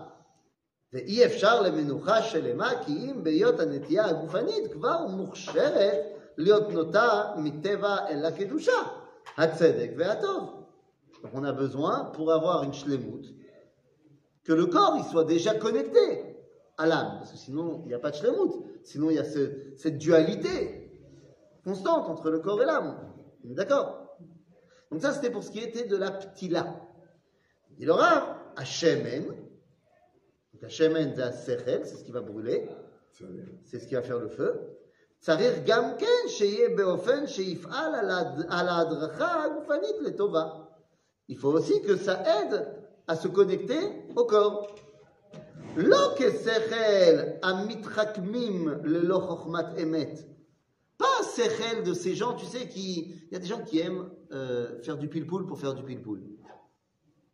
ואי 0.93 1.27
אפשר 1.27 1.63
למנוחה 1.63 2.23
שלמה, 2.23 2.71
כי 2.85 2.93
אם 2.93 3.25
בהיות 3.25 3.61
הנטייה 3.61 4.07
הגופנית 4.07 4.73
כבר 4.73 5.07
מוכשרת 5.07 5.99
להיות 6.37 6.69
נוטה 6.73 7.33
מטבע 7.37 7.97
אל 8.09 8.25
הקדושה, 8.25 8.73
הצדק 9.37 9.91
והטוב. 9.99 10.55
Donc 11.23 11.35
on 11.35 11.45
a 11.45 11.53
besoin, 11.53 12.05
pour 12.17 12.33
avoir 12.33 12.63
une 12.63 12.73
shlemut, 12.73 13.25
que 14.45 14.53
le 14.53 14.67
corps 14.67 14.95
il 14.99 15.05
soit 15.05 15.25
déjà 15.25 15.53
connecté 15.55 16.37
à 16.79 16.87
l'âme. 16.87 17.17
Parce 17.19 17.33
que 17.33 17.39
sinon, 17.39 17.83
il 17.85 17.89
n'y 17.89 17.95
a 17.95 17.99
pas 17.99 18.11
de 18.13 18.17
shlemut. 18.17 18.53
Sinon, 18.85 19.11
il 19.11 19.17
y 19.17 19.19
a 19.19 19.25
ce- 19.25 19.53
cette 19.77 19.99
dualité 19.99 20.93
constante 21.65 22.09
entre 22.09 22.31
le 22.31 22.39
corps 22.39 22.63
et 22.63 22.67
l'âme. 22.67 22.97
On 23.45 23.51
est 23.51 23.55
D'accord 23.55 24.02
Donc 24.93 25.01
ça, 25.03 25.13
c'était 25.13 25.31
pour 25.31 25.43
ce 25.45 25.51
qui 25.51 25.61
était 25.61 25.85
de 25.87 25.97
la 25.97 26.11
ptila. 26.11 26.65
Il 27.79 27.91
aura 27.91 28.37
à 28.57 28.65
shemen. 28.65 29.25
Donc 30.53 30.65
à 30.65 30.69
shemen, 30.69 31.13
c'est 31.15 31.23
à 31.23 31.33
sechel, 31.33 31.81
c'est 31.85 31.97
ce 31.97 32.05
qui 32.05 32.11
va 32.13 32.21
brûler. 32.21 32.69
Ça 33.13 33.25
vient. 33.27 33.45
c'est 33.65 33.79
ce 33.81 33.87
qui 33.87 33.95
va 33.95 34.03
faire 34.03 34.19
le 34.19 34.29
feu. 34.29 34.53
צריך 35.21 35.59
גם 35.67 35.85
כן 35.99 36.29
שיהיה 36.29 36.69
באופן 36.77 37.27
שיפעל 37.27 37.95
על 37.95 38.11
ההד- 38.11 38.47
על 38.51 38.69
ההדרכה 38.69 39.45
הגופנית 39.45 39.97
לטובה. 40.01 40.45
Il 41.31 41.37
faut 41.37 41.53
aussi 41.59 41.83
que 41.83 41.97
ça 41.97 42.23
aide 42.37 42.67
à 43.09 43.17
se 43.17 43.29
connecter 43.29 43.83
au 44.17 44.25
corps. 44.27 44.75
לא 45.77 46.15
כשכל 46.17 47.15
המתחכמים 47.43 48.69
ללא 48.85 49.19
חוכמת 49.19 49.67
אמת. 49.83 50.19
Pas 51.03 51.23
sechel 51.23 51.85
de 51.85 51.95
ces 51.95 52.15
gens, 52.15 52.35
tu 52.35 52.47
sais, 52.47 52.69
qui... 52.69 53.15
Il 53.31 53.33
y 53.33 53.37
a 53.37 53.39
des 53.39 53.47
gens 53.47 53.63
qui 53.63 53.79
aiment 53.79 54.11
euh, 54.33 54.81
faire 54.83 54.99
du 54.99 55.09
pile-poule 55.09 55.47
pour 55.47 55.59
faire 55.59 55.75
du 55.75 55.85
pile-poule. 55.85 56.23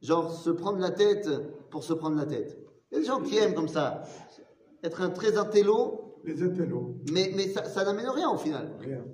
Genre 0.03 0.31
se 0.33 0.51
prendre 0.51 0.79
la 0.79 0.91
tête 0.91 1.29
pour 1.71 1.83
se 1.83 1.95
prendre 1.95 2.17
la 2.17 2.27
tête. 2.27 2.59
Il 2.91 2.95
y 2.95 2.97
a 2.99 3.01
des 3.01 3.07
gens 3.07 3.21
qui 3.21 3.39
aiment 3.39 3.55
comme 3.55 3.69
ça. 3.69 4.03
Être 4.83 5.01
un 5.01 5.11
très 5.11 5.39
intello, 5.39 6.21
Les 6.25 6.43
intellos, 6.43 6.97
mais, 7.13 7.33
mais 7.37 7.49
ça, 7.49 7.65
ça 7.65 7.85
n'amène 7.85 8.09
rien 8.09 8.31
au 8.31 8.37
final. 8.37 8.77
rien. 8.81 9.05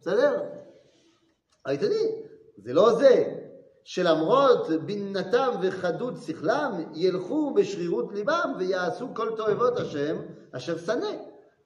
בסדר? 0.00 0.42
היית 1.64 1.82
לי, 1.82 2.22
זה 2.56 2.72
לא 2.72 2.94
זה. 2.98 3.34
שלמרות 3.84 4.68
בינתם 4.86 5.50
וחדות 5.62 6.14
שכלם, 6.22 6.72
ילכו 6.94 7.54
בשרירות 7.54 8.12
ליבם 8.12 8.52
ויעשו 8.58 9.14
כל 9.14 9.30
תועבות 9.36 9.76
השם 9.78 10.16
אשר 10.52 10.78
שנא. 10.78 11.16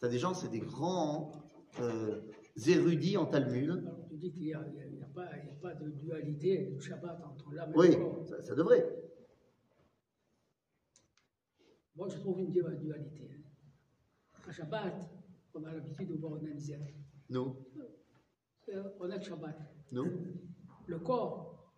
T'as 0.01 0.09
des 0.09 0.19
gens, 0.19 0.33
c'est 0.33 0.51
des 0.51 0.61
grands 0.61 1.33
euh, 1.80 2.22
érudits 2.68 3.18
en 3.18 3.26
Talmud. 3.26 3.70
Alors, 3.72 4.06
tu 4.10 4.18
dis 4.18 4.32
qu'il 4.32 4.44
n'y 4.44 4.54
a, 4.54 4.60
pas, 5.62 5.74
de 5.76 5.90
dualité 5.92 6.68
du 6.68 6.82
Shabbat 6.82 7.22
entre 7.24 7.54
l'âme 7.54 7.72
et 7.74 7.78
Oui, 7.78 7.88
le 7.90 7.96
corps. 7.96 8.26
ça, 8.28 8.42
ça 8.42 8.56
devrait. 8.56 8.86
Moi, 11.96 12.08
je 12.10 12.18
trouve 12.18 12.40
une 12.40 12.50
du- 12.52 12.62
dualité. 12.80 13.30
À 14.48 14.52
Shabbat, 14.52 15.10
on 15.54 15.64
a 15.64 15.74
l'habitude 15.74 16.10
de 16.10 16.16
voir 16.16 16.38
une 16.38 16.48
anisette. 16.48 16.94
Nous, 17.30 17.56
Euh, 18.70 18.84
On 19.00 19.10
a 19.10 19.18
le 19.18 19.22
Shabbat. 19.22 19.58
nous. 19.92 20.06
Le 20.88 21.00
corps, 21.00 21.74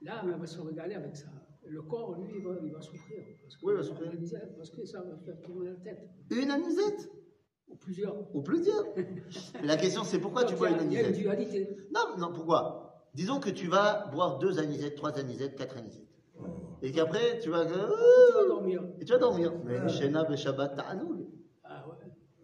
l'âme, 0.00 0.38
va 0.38 0.46
se 0.46 0.60
régaler 0.60 0.94
avec 0.94 1.16
ça. 1.16 1.28
Le 1.66 1.82
corps, 1.82 2.16
lui, 2.18 2.30
il 2.36 2.42
va, 2.44 2.56
il 2.62 2.72
va 2.72 2.80
souffrir. 2.80 3.24
Parce 3.42 3.56
que, 3.56 3.66
Oui, 3.66 3.72
il 3.72 3.76
va 3.76 3.82
souffrir. 3.82 4.12
Parce 4.56 4.70
que 4.70 4.84
ça 4.84 5.02
va 5.02 5.16
faire 5.18 5.40
tourner 5.42 5.70
la 5.70 5.76
tête. 5.76 6.08
Une 6.30 6.50
anisette 6.50 7.10
Ou 7.70 7.76
plusieurs. 7.76 8.16
Ou 8.34 8.42
plusieurs. 8.42 8.84
Mais 8.96 9.66
la 9.66 9.76
question, 9.76 10.04
c'est 10.04 10.18
pourquoi 10.18 10.44
tu 10.44 10.54
bois 10.54 10.70
une 10.70 10.78
a- 10.80 10.82
Il 10.84 10.92
y 10.92 10.96
a 10.96 11.00
une 11.00 11.06
anisette 11.06 11.22
dualité. 11.22 11.76
Non, 11.94 12.16
non, 12.18 12.32
pourquoi? 12.32 13.04
Disons 13.14 13.40
que 13.40 13.50
tu 13.50 13.66
vas 13.68 14.06
boire 14.12 14.38
deux 14.38 14.58
anisettes, 14.58 14.96
trois 14.96 15.18
anisettes, 15.18 15.56
quatre 15.56 15.76
anisettes. 15.76 16.04
Et 16.82 16.92
qu'après, 16.92 17.38
tu 17.40 17.50
vas... 17.50 17.64
Tu 17.66 17.72
vas 17.72 18.46
dormir. 18.46 18.82
Et 19.00 19.04
tu 19.04 19.12
vas 19.12 19.18
dormir. 19.18 19.52
Mais 19.64 19.78
be 19.80 20.36
Shabbat 20.36 20.76
ta'anoug. 20.76 21.26
Ah 21.64 21.84
ouais. 21.88 21.96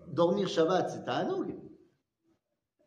Dormir 0.09 0.49
Shabbat, 0.49 0.90
c'est 0.90 1.04
ta'anoug. 1.04 1.54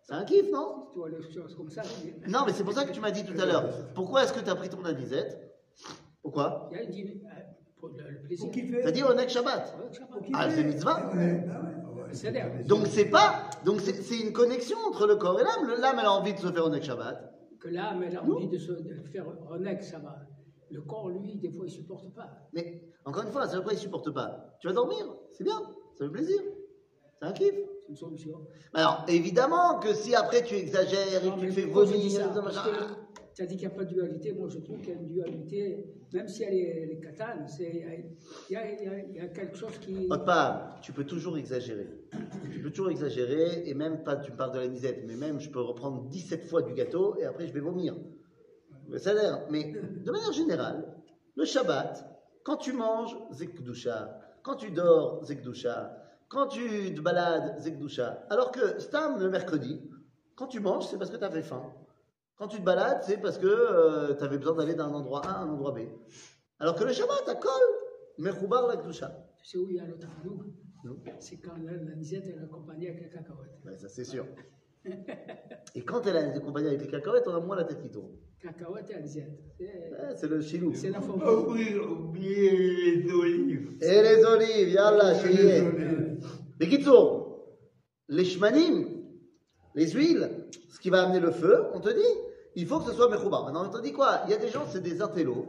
C'est 0.03 0.13
un 0.13 0.24
kiff, 0.24 0.50
non? 0.51 0.88
Tu 0.94 1.00
vois 1.00 1.10
les 1.10 1.22
choses 1.34 1.56
comme 1.56 1.70
ça. 1.70 1.82
mais 2.03 2.27
Non, 2.27 2.39
mais 2.46 2.53
c'est 2.53 2.63
pour 2.63 2.74
ça 2.74 2.86
que 2.86 2.91
tu 2.91 3.00
m'as 3.00 3.12
dit 3.12 3.24
tout 3.25 3.39
à 3.39 3.46
l'heure. 3.46 3.94
Pourquoi 3.94 4.24
est-ce 4.24 4.34
que 4.34 4.39
tu 4.39 4.50
as 4.50 4.56
pris 4.56 4.70
ton 4.70 4.84
anisette? 4.86 5.53
Pourquoi? 6.22 6.70
Il 6.72 6.77
y 6.77 6.79
a 6.79 6.84
une 6.84 7.10
euh, 7.10 7.29
pour 7.77 7.89
le, 7.89 8.10
le 8.10 8.22
plaisir. 8.24 8.46
Pour 8.46 8.53
kiffer. 8.53 8.82
Tu 8.82 8.88
as 8.88 8.91
dit 8.91 9.03
Onek 9.03 9.29
Shabbat. 9.29 9.75
Pour 10.12 10.22
kiffer. 10.22 10.34
Ah, 10.34 10.50
c'est 10.50 10.63
mitzvah. 10.63 11.10
Ouais, 11.13 11.46
bah 11.46 11.62
ouais. 11.63 11.76
Donc 12.65 12.87
c'est 12.87 13.09
pas... 13.09 13.49
Donc 13.65 13.81
c'est 13.81 14.19
une 14.19 14.33
connexion 14.33 14.77
entre 14.87 15.07
le 15.07 15.15
corps 15.15 15.39
et 15.39 15.43
l'âme. 15.43 15.67
L'âme, 15.79 15.97
elle 15.99 16.05
a 16.05 16.11
envie 16.11 16.33
de 16.33 16.39
se 16.39 16.51
faire 16.51 16.65
Onek 16.65 16.83
Shabbat. 16.83 17.33
que 17.59 17.69
l'âme, 17.69 18.03
elle 18.03 18.17
a 18.17 18.23
envie 18.23 18.47
de 18.47 18.57
se 18.57 18.73
faire 19.11 19.25
ça 19.81 19.99
va. 19.99 20.17
Le 20.69 20.81
corps, 20.81 21.09
lui, 21.09 21.35
des 21.37 21.49
fois, 21.49 21.65
il 21.65 21.69
ne 21.69 21.75
supporte 21.75 22.13
pas. 22.13 22.29
Mais 22.53 22.83
encore 23.05 23.23
une 23.23 23.31
fois, 23.31 23.47
c'est 23.47 23.55
pourquoi 23.55 23.73
il 23.73 23.79
supporte 23.79 24.11
pas. 24.11 24.57
Tu 24.59 24.67
vas 24.67 24.73
dormir, 24.73 24.97
c'est 25.31 25.43
bien, 25.43 25.59
ça 25.97 26.05
fait 26.05 26.11
plaisir. 26.11 26.41
C'est 27.19 27.25
un 27.25 27.31
kiff. 27.31 27.55
Une 27.89 27.95
solution. 27.95 28.45
Alors, 28.73 29.05
évidemment 29.07 29.79
que 29.79 29.93
si 29.93 30.13
après 30.13 30.43
tu 30.43 30.55
exagères 30.55 31.23
et 31.23 31.31
que 31.31 31.39
tu 31.39 31.51
fais 31.51 31.65
vomir, 31.65 32.21
dit 33.46 33.56
qu'il 33.56 33.67
n'y 33.67 33.74
a 33.74 33.77
pas 33.77 33.84
de 33.84 33.94
dualité. 33.94 34.34
Moi, 34.34 34.50
je 34.50 34.60
trouve 34.60 34.79
qu'il 34.79 34.89
y 34.89 34.91
a 34.94 34.96
une 34.96 35.08
dualité, 35.08 35.86
même 36.13 36.27
si 36.27 36.44
elle 36.44 36.56
est, 36.56 36.82
elle 36.84 36.91
est 36.91 37.00
catane, 37.00 37.46
il 37.60 38.15
y 38.50 38.56
a, 38.56 39.27
quelque 39.27 39.56
chose 39.56 39.77
qui. 39.79 40.10
Tu 40.82 40.91
peux 40.94 41.03
toujours 41.03 41.38
exagérer. 41.38 41.88
Tu 42.51 42.60
peux 42.62 42.72
toujours 42.72 42.89
exagérer, 42.89 43.67
et 43.67 43.74
même 43.74 44.03
pas, 44.03 44.15
tu 44.15 44.32
me 44.32 44.38
parles 44.38 44.53
de 44.53 44.60
la 44.60 44.67
misette, 44.67 45.03
mais 45.06 45.15
même 45.15 45.39
je 45.39 45.50
peux 45.50 45.62
reprendre 45.62 46.10
17 46.10 46.46
fois 46.46 46.62
du 46.63 46.74
gâteau 46.74 47.15
et 47.20 47.25
après 47.25 47.48
je 47.48 47.53
vais 47.53 47.60
vomir. 47.60 47.96
Mais 48.88 49.00
ça 49.00 49.13
l'air. 49.13 49.46
Mais 49.51 49.74
de 49.74 50.12
manière 50.12 50.32
générale, 50.32 50.96
le 51.36 51.46
Shabbat, 51.46 52.17
quand 52.44 52.58
tu 52.58 52.74
manges, 52.74 53.15
Zekdusha. 53.32 54.20
Quand 54.41 54.56
tu 54.56 54.72
dors, 54.72 55.24
Zekdusha. 55.25 56.01
Quand 56.29 56.48
tu 56.48 56.96
te 56.96 57.01
balades, 57.01 57.60
Zekdusha. 57.60 58.25
Alors 58.29 58.51
que 58.51 58.79
Stam, 58.79 59.20
le 59.20 59.29
mercredi, 59.29 59.82
quand 60.36 60.48
tu 60.48 60.60
manges, 60.60 60.88
c'est 60.88 60.98
parce 60.98 61.10
que 61.10 61.17
tu 61.17 61.24
avais 61.24 61.41
faim. 61.41 61.63
Quand 62.38 62.48
tu 62.48 62.58
te 62.58 62.63
balades, 62.63 63.01
c'est 63.03 63.17
parce 63.17 63.38
que 63.39 64.13
tu 64.17 64.24
avais 64.24 64.38
besoin 64.38 64.56
d'aller 64.56 64.75
d'un 64.75 64.89
endroit 64.89 65.25
A 65.25 65.32
à 65.32 65.39
un 65.39 65.50
endroit 65.50 65.72
B. 65.72 65.79
Alors 66.60 66.75
que 66.75 66.84
le 66.84 66.94
Shabbat, 66.94 67.27
à 67.27 67.36
Kol, 67.36 67.51
Mechoubar 68.20 68.67
la 68.67 68.77
Kdusha. 68.77 69.12
Tu 69.38 69.46
sais 69.46 69.58
où 69.58 69.67
il 69.70 69.75
y 69.75 69.79
a 69.79 69.86
l'autre 69.86 70.08
nous 70.24 70.44
Non 70.84 70.98
C'est 71.20 71.38
quand 71.38 71.56
la, 71.63 71.74
la 71.74 71.96
nisette 71.96 72.27
est 72.27 72.38
accompagnée 72.38 72.89
avec 72.89 73.01
la 73.01 73.08
cacahuète. 73.08 73.51
Ouais, 73.65 73.75
ça 73.77 73.88
c'est 73.89 74.03
sûr. 74.03 74.25
Et 75.75 75.82
quand 75.84 76.06
elle 76.06 76.17
a 76.17 76.34
accompagné 76.36 76.67
avec 76.70 76.82
les 76.82 76.88
cacahuètes, 76.88 77.27
on 77.27 77.36
a 77.36 77.39
moins 77.39 77.56
la 77.56 77.63
tête 77.63 77.82
qui 77.82 77.89
tourne. 77.89 78.12
Cacahuète 78.39 78.89
et 78.91 78.96
anisette. 78.96 79.39
C'est 80.15 80.27
le 80.27 80.39
chilou. 80.41 80.74
c'est 80.75 80.89
la 80.91 81.01
forme. 81.01 81.22
Oubliez, 81.27 81.79
oubliez 81.79 83.01
les 83.01 83.12
olives. 83.12 83.77
Et 83.82 84.01
les 84.03 84.24
olives, 84.24 84.70
yallah, 84.70 85.13
Les 85.24 85.62
olives. 85.62 86.20
Les 86.60 86.70
kitsour, 86.70 87.46
les 88.10 88.25
shmanim, 88.25 89.03
les 89.75 89.89
huiles, 89.91 90.48
ce 90.70 90.79
qui 90.79 90.89
va 90.89 91.03
amener 91.03 91.20
le 91.20 91.32
feu, 91.32 91.65
on 91.74 91.79
te 91.79 91.89
dit, 91.89 92.26
il 92.57 92.65
faut 92.65 92.79
que 92.79 92.89
ce 92.89 92.93
soit 92.93 93.07
mechoubar. 93.07 93.43
Maintenant, 93.45 93.69
on 93.71 93.79
dit 93.79 93.93
quoi? 93.93 94.21
Il 94.25 94.31
y 94.31 94.33
a 94.33 94.37
des 94.37 94.49
gens, 94.49 94.65
c'est 94.67 94.81
des 94.81 94.99
intellos, 94.99 95.45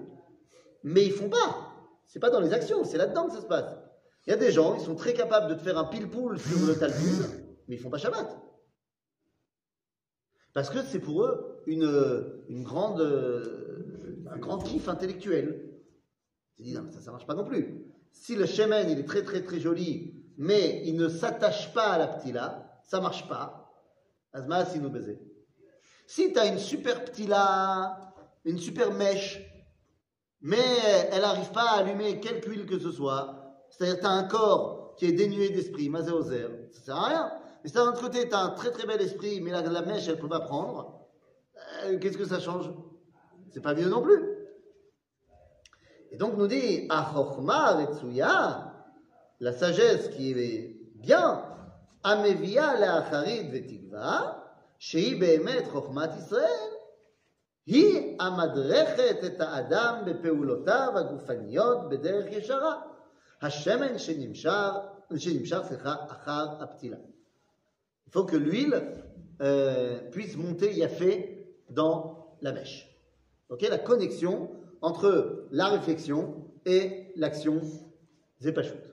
mais 0.82 1.06
ils 1.06 1.12
font 1.12 1.30
pas. 1.30 1.72
C'est 2.06 2.20
pas 2.20 2.28
dans 2.28 2.40
les 2.40 2.52
actions, 2.52 2.84
c'est 2.84 2.98
là-dedans 2.98 3.28
que 3.28 3.32
ça 3.32 3.40
se 3.40 3.46
passe. 3.46 3.78
Il 4.26 4.30
y 4.30 4.32
a 4.34 4.36
des 4.36 4.52
gens, 4.52 4.74
ils 4.74 4.84
sont 4.84 4.94
très 4.94 5.14
capables 5.14 5.48
de 5.48 5.54
te 5.54 5.62
faire 5.62 5.78
un 5.78 5.84
pile-poule 5.84 6.38
sur 6.38 6.66
le 6.66 6.78
Talmud, 6.78 7.24
mais 7.66 7.76
ils 7.76 7.78
font 7.78 7.88
pas 7.88 7.96
Shabbat. 7.96 8.28
Parce 10.52 10.68
que 10.68 10.82
c'est 10.82 10.98
pour 10.98 11.22
eux 11.24 11.62
une, 11.66 12.44
une 12.50 12.62
grande, 12.62 13.00
euh, 13.00 14.22
un 14.30 14.36
grand 14.36 14.58
kiff 14.58 14.86
intellectuel. 14.86 15.80
Ils 16.58 16.66
disent, 16.66 16.74
non, 16.74 16.82
mais 16.82 16.92
ça, 16.92 17.00
ça 17.00 17.10
marche 17.10 17.26
pas 17.26 17.34
non 17.34 17.44
plus. 17.46 17.86
Si 18.12 18.36
le 18.36 18.44
shemen, 18.44 18.90
il 18.90 18.98
est 18.98 19.08
très, 19.08 19.22
très, 19.22 19.42
très 19.42 19.60
joli, 19.60 20.14
mais 20.36 20.82
il 20.84 20.96
ne 20.96 21.08
s'attache 21.08 21.72
pas 21.72 21.88
à 21.88 21.96
la 21.98 22.06
ptila, 22.06 22.82
ça 22.84 23.00
marche 23.00 23.26
pas. 23.28 23.72
Azma, 24.34 24.66
si 24.66 24.78
nous 24.78 24.90
baiser. 24.90 25.18
Si 26.08 26.32
tu 26.32 26.38
as 26.38 26.46
une 26.46 26.58
super 26.58 27.04
ptila, 27.04 28.14
une 28.46 28.58
super 28.58 28.92
mèche, 28.92 29.42
mais 30.40 30.56
elle 31.12 31.20
n'arrive 31.20 31.50
pas 31.50 31.72
à 31.72 31.80
allumer 31.80 32.18
quelque 32.18 32.48
huile 32.48 32.64
que 32.64 32.78
ce 32.78 32.90
soit, 32.90 33.58
c'est-à-dire 33.68 34.00
tu 34.00 34.06
as 34.06 34.10
un 34.12 34.24
corps 34.24 34.94
qui 34.96 35.04
est 35.04 35.12
dénué 35.12 35.50
d'esprit, 35.50 35.90
mazéozer, 35.90 36.70
ça 36.72 36.80
sert 36.80 36.96
à 36.96 37.08
rien. 37.08 37.32
Mais 37.62 37.68
si 37.68 37.74
d'un 37.74 37.88
autre 37.88 38.00
côté, 38.00 38.26
tu 38.26 38.34
as 38.34 38.38
un 38.38 38.48
très 38.52 38.70
très 38.70 38.86
bel 38.86 39.02
esprit, 39.02 39.42
mais 39.42 39.50
la, 39.50 39.60
la 39.60 39.82
mèche, 39.82 40.08
elle 40.08 40.18
peut 40.18 40.30
pas 40.30 40.40
prendre, 40.40 40.98
euh, 41.84 41.98
qu'est-ce 41.98 42.16
que 42.16 42.24
ça 42.24 42.40
change? 42.40 42.72
C'est 43.50 43.60
pas 43.60 43.74
mieux 43.74 43.90
non 43.90 44.00
plus. 44.00 44.22
Et 46.10 46.16
donc 46.16 46.38
nous 46.38 46.46
dit, 46.46 46.88
Retsuya, 46.88 48.72
la 49.40 49.52
sagesse 49.52 50.08
qui 50.08 50.32
est 50.32 50.80
bien, 50.94 51.44
Amevia 52.02 52.80
Leacharit 52.80 53.50
Vetigva, 53.50 54.38
שהיא 54.79 55.19
באמת 55.19 55.63
חוכמת 55.71 56.09
ישראל, 56.17 56.69
היא 57.65 58.17
המדרכת 58.19 59.23
את 59.25 59.41
האדם 59.41 60.03
בפעולותיו 60.05 60.93
הגופניות 60.95 61.89
בדרך 61.89 62.25
ישרה, 62.31 62.81
השמן 63.41 63.97
שנמשך, 63.97 64.71
שנמשך 65.17 65.59
סליחה, 65.67 65.95
אחר 66.07 66.63
הפתילה. 66.63 66.97
Il 68.07 68.12
faut 68.12 68.25
que 68.25 68.35
l'huile 68.35 68.75
euh, 69.41 70.00
puisse 70.12 70.38
monter 70.38 70.71
yafé 70.73 71.47
dans 71.69 72.35
la 72.41 72.51
mèche. 72.51 72.89
Ok, 73.50 73.62
la 73.62 73.79
connexion 73.79 74.51
entre 74.81 75.47
la 75.51 75.69
réflexion 75.69 76.45
et 76.65 77.12
l'action 77.15 77.62
zépachut. 78.39 78.83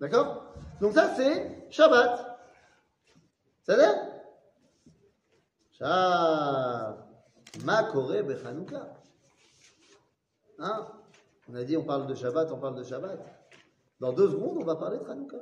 D'accord 0.00 0.54
Donc 0.80 0.92
ça 0.92 1.14
c'est 1.16 1.66
Shabbat. 1.70 2.38
Ça 3.62 3.76
l'air 3.76 3.94
Shav. 3.94 4.11
Ma 5.82 6.94
Kore 7.92 8.22
Bechanouka. 8.22 8.94
Hein 10.58 10.86
On 11.48 11.54
a 11.54 11.64
dit 11.64 11.76
on 11.76 11.84
parle 11.84 12.06
de 12.06 12.14
Shabbat, 12.14 12.50
on 12.52 12.58
parle 12.58 12.76
de 12.76 12.82
Shabbat. 12.82 13.18
Dans 14.00 14.12
deux 14.12 14.30
secondes, 14.30 14.58
on 14.60 14.64
va 14.64 14.76
parler 14.76 14.98
de 14.98 15.04
Hanouka. 15.04 15.38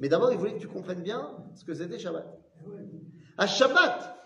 Mais 0.00 0.08
d'abord, 0.08 0.32
il 0.32 0.38
voulait 0.38 0.54
que 0.54 0.60
tu 0.60 0.68
comprennes 0.68 1.02
bien 1.02 1.30
ce 1.54 1.64
que 1.64 1.74
c'était 1.74 1.98
Shabbat. 1.98 2.26
השבת 3.38 4.16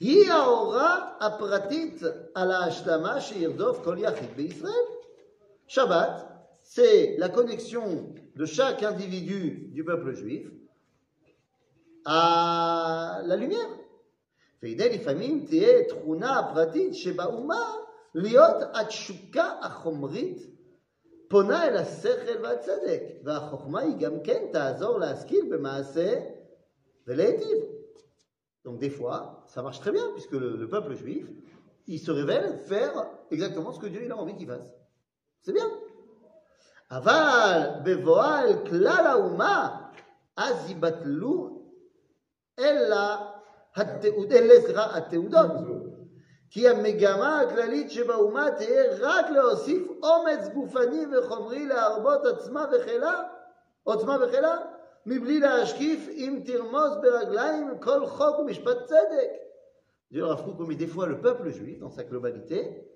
היא 0.00 0.32
ההוראה 0.32 1.10
הפרטית 1.20 2.02
על 2.34 2.50
ההשלמה 2.50 3.20
שירדוף 3.20 3.84
כל 3.84 3.96
יחיד 3.98 4.36
בישראל. 4.36 4.84
Shabbat, 5.68 6.28
c'est 6.62 7.16
la 7.18 7.28
connexion 7.28 8.14
de 8.36 8.44
chaque 8.44 8.84
individu 8.84 9.68
du 9.72 9.84
peuple 9.84 10.14
juif 10.14 10.46
à 12.04 13.20
la 13.24 13.36
lumière. 13.36 13.68
והנה 14.62 14.88
לפעמים 14.88 15.44
תהיה 15.46 15.84
תכונה 15.88 16.50
פרטית 16.54 16.94
שבאומה 16.94 17.72
להיות 18.14 18.56
התשוקה 18.74 19.52
החומרית 19.62 20.38
פונה 21.28 21.66
אל 21.66 21.76
השכל 21.76 22.42
והצדק, 22.42 23.02
והחוכמה 23.24 23.80
היא 23.80 23.96
גם 23.96 24.20
כן 24.24 24.44
תעזור 24.52 24.98
להשכיל 24.98 25.46
במעשה 25.50 26.20
ולהיטיב. 27.06 27.58
Donc 28.64 28.80
des 28.80 28.90
fois, 28.90 29.44
ça 29.46 29.62
marche 29.62 29.78
très 29.78 29.92
bien, 29.92 30.06
puisque 30.14 30.32
le, 30.32 30.56
le 30.56 30.68
peuple 30.68 30.94
juif, 30.96 31.26
il 31.86 32.00
se 32.00 32.10
révèle 32.10 32.58
faire 32.68 32.94
exactement 33.30 33.72
ce 33.72 33.78
que 33.78 33.86
Dieu 33.86 34.02
il 34.04 34.10
a 34.10 34.16
envie 34.16 34.36
qu'il 34.36 34.48
fasse. 34.48 34.72
C'est 35.42 35.52
bien. 35.52 35.70
אבל 36.90 37.60
בבואה 37.84 38.42
אל 38.42 38.68
כלל 38.68 39.06
האומה, 39.06 39.88
אז 40.36 40.68
ייבטלו 40.68 41.62
אלא 42.58 42.96
התעוד, 42.96 43.29
אלה 44.30 44.60
סליחה, 44.60 44.96
התעודות. 44.96 45.50
כי 46.50 46.68
המגמה 46.68 47.40
הכללית 47.40 47.90
שבאומה 47.90 48.50
תהיה 48.58 48.82
רק 49.00 49.30
להוסיף 49.30 49.88
אומץ 50.02 50.48
גופני 50.54 51.04
וחומרי 51.06 51.66
להרבות 51.66 52.26
עצמה 52.26 52.64
וחילה, 52.72 53.22
עוצמה 53.82 54.16
וחילה, 54.22 54.56
מבלי 55.06 55.40
להשקיף 55.40 56.08
אם 56.08 56.42
תרמוס 56.44 56.96
ברגליים 57.02 57.78
כל 57.80 58.06
חוק 58.06 58.38
ומשפט 58.38 58.76
צדק. 58.84 59.30
Dieu 60.10 60.24
Rav 60.24 60.44
Kook, 60.44 60.60
mais 60.60 60.76
des 60.76 60.86
fois 60.86 61.06
le 61.06 61.20
peuple 61.20 61.48
juif, 61.50 61.80
dans 61.80 61.90
sa 61.90 62.04
globalité, 62.04 62.86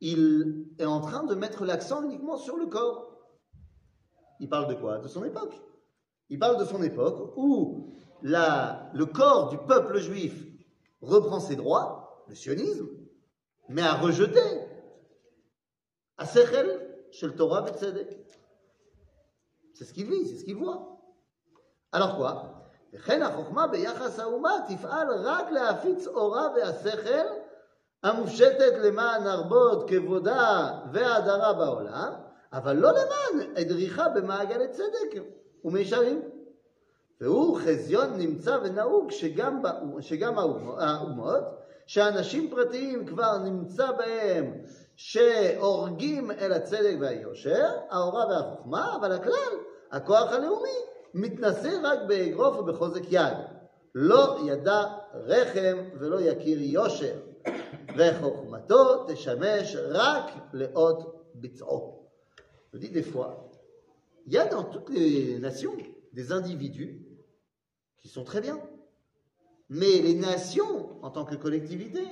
il 0.00 0.66
est 0.78 0.84
en 0.84 1.00
train 1.00 1.24
de 1.24 1.34
mettre 1.34 1.64
l'accent 1.64 2.04
uniquement 2.04 2.36
sur 2.36 2.56
le 2.56 2.66
corps. 2.66 3.18
Il 4.38 4.48
parle 4.48 4.68
de 4.68 4.74
quoi 4.74 4.98
De 4.98 5.08
son 5.08 5.24
époque. 5.24 5.54
Il 6.28 6.38
parle 6.38 6.58
de 6.58 6.64
son 6.64 6.82
époque 6.82 7.32
où 7.36 7.96
la, 8.22 8.90
le 8.94 9.06
corps 9.06 9.48
du 9.48 9.58
peuple 9.58 9.98
juif 9.98 10.34
reprend 11.00 11.40
ses 11.40 11.56
droits, 11.56 12.24
le 12.28 12.34
sionisme, 12.34 12.88
mais 13.68 13.82
a 13.82 13.94
rejeté 13.94 14.42
à 16.18 16.26
Sechel, 16.26 16.86
chez 17.12 17.26
le 17.26 17.34
Torah 17.34 17.66
et 17.68 17.72
Tzedek. 17.72 18.16
C'est 19.74 19.84
ce 19.84 19.92
qu'il 19.92 20.06
vit, 20.06 20.28
c'est 20.28 20.38
ce 20.38 20.44
qu'il 20.44 20.56
voit. 20.56 21.00
Alors 21.92 22.16
quoi 22.16 22.60
וכן 22.92 23.22
החוכמה 23.22 23.66
ביחס 23.66 24.18
האומה 24.18 24.52
תפעל 24.68 25.08
רק 25.24 25.50
להפיץ 25.50 26.06
אורה 26.06 26.48
והשכל 26.56 27.26
המופשטת 28.02 28.72
למען 28.82 29.26
הרבות 29.26 29.90
כבודה 29.90 30.70
והדרה 30.92 31.52
בעולם, 31.52 32.12
אבל 32.52 32.76
לא 32.76 32.90
למען 32.90 33.56
הדריכה 33.56 34.08
במעגלי 34.08 34.68
צדק 34.68 35.22
ומישרים. 35.64 36.22
והוא 37.21 37.59
חזיון 37.59 38.17
נמצא 38.17 38.57
ונהוג 38.63 39.11
שגם, 39.11 39.61
שגם 39.99 40.37
האומות, 40.77 41.43
שאנשים 41.87 42.49
פרטיים 42.49 43.05
כבר 43.05 43.37
נמצא 43.37 43.91
בהם 43.91 44.53
שהורגים 44.95 46.31
אל 46.31 46.53
הצדק 46.53 46.95
והיושר, 46.99 47.67
האורה 47.89 48.27
והחוכמה, 48.27 48.95
אבל 48.95 49.11
הכלל, 49.11 49.53
הכוח 49.91 50.31
הלאומי, 50.31 50.77
מתנשא 51.13 51.79
רק 51.83 51.99
באגרוף 52.07 52.57
ובחוזק 52.57 53.03
יד. 53.09 53.37
לא 53.95 54.37
ידע 54.45 54.83
רחם 55.13 55.77
ולא 55.99 56.21
יכיר 56.21 56.61
יושר, 56.61 57.15
וחוכמתו 57.97 59.05
תשמש 59.07 59.75
רק 59.89 60.31
לאות 60.53 61.21
ביצעו. 61.35 61.95
Je 62.73 62.79
dis 62.79 62.89
des 62.89 63.05
les 64.89 65.39
nations 65.39 65.77
des 66.15 66.31
individus 66.31 67.05
qui 67.97 68.07
sont 68.07 68.23
très 68.23 68.41
bien. 68.41 68.59
Mais 69.69 70.01
les 70.01 70.15
nations, 70.15 71.03
en 71.03 71.11
tant 71.11 71.25
que 71.25 71.35
collectivité, 71.35 72.07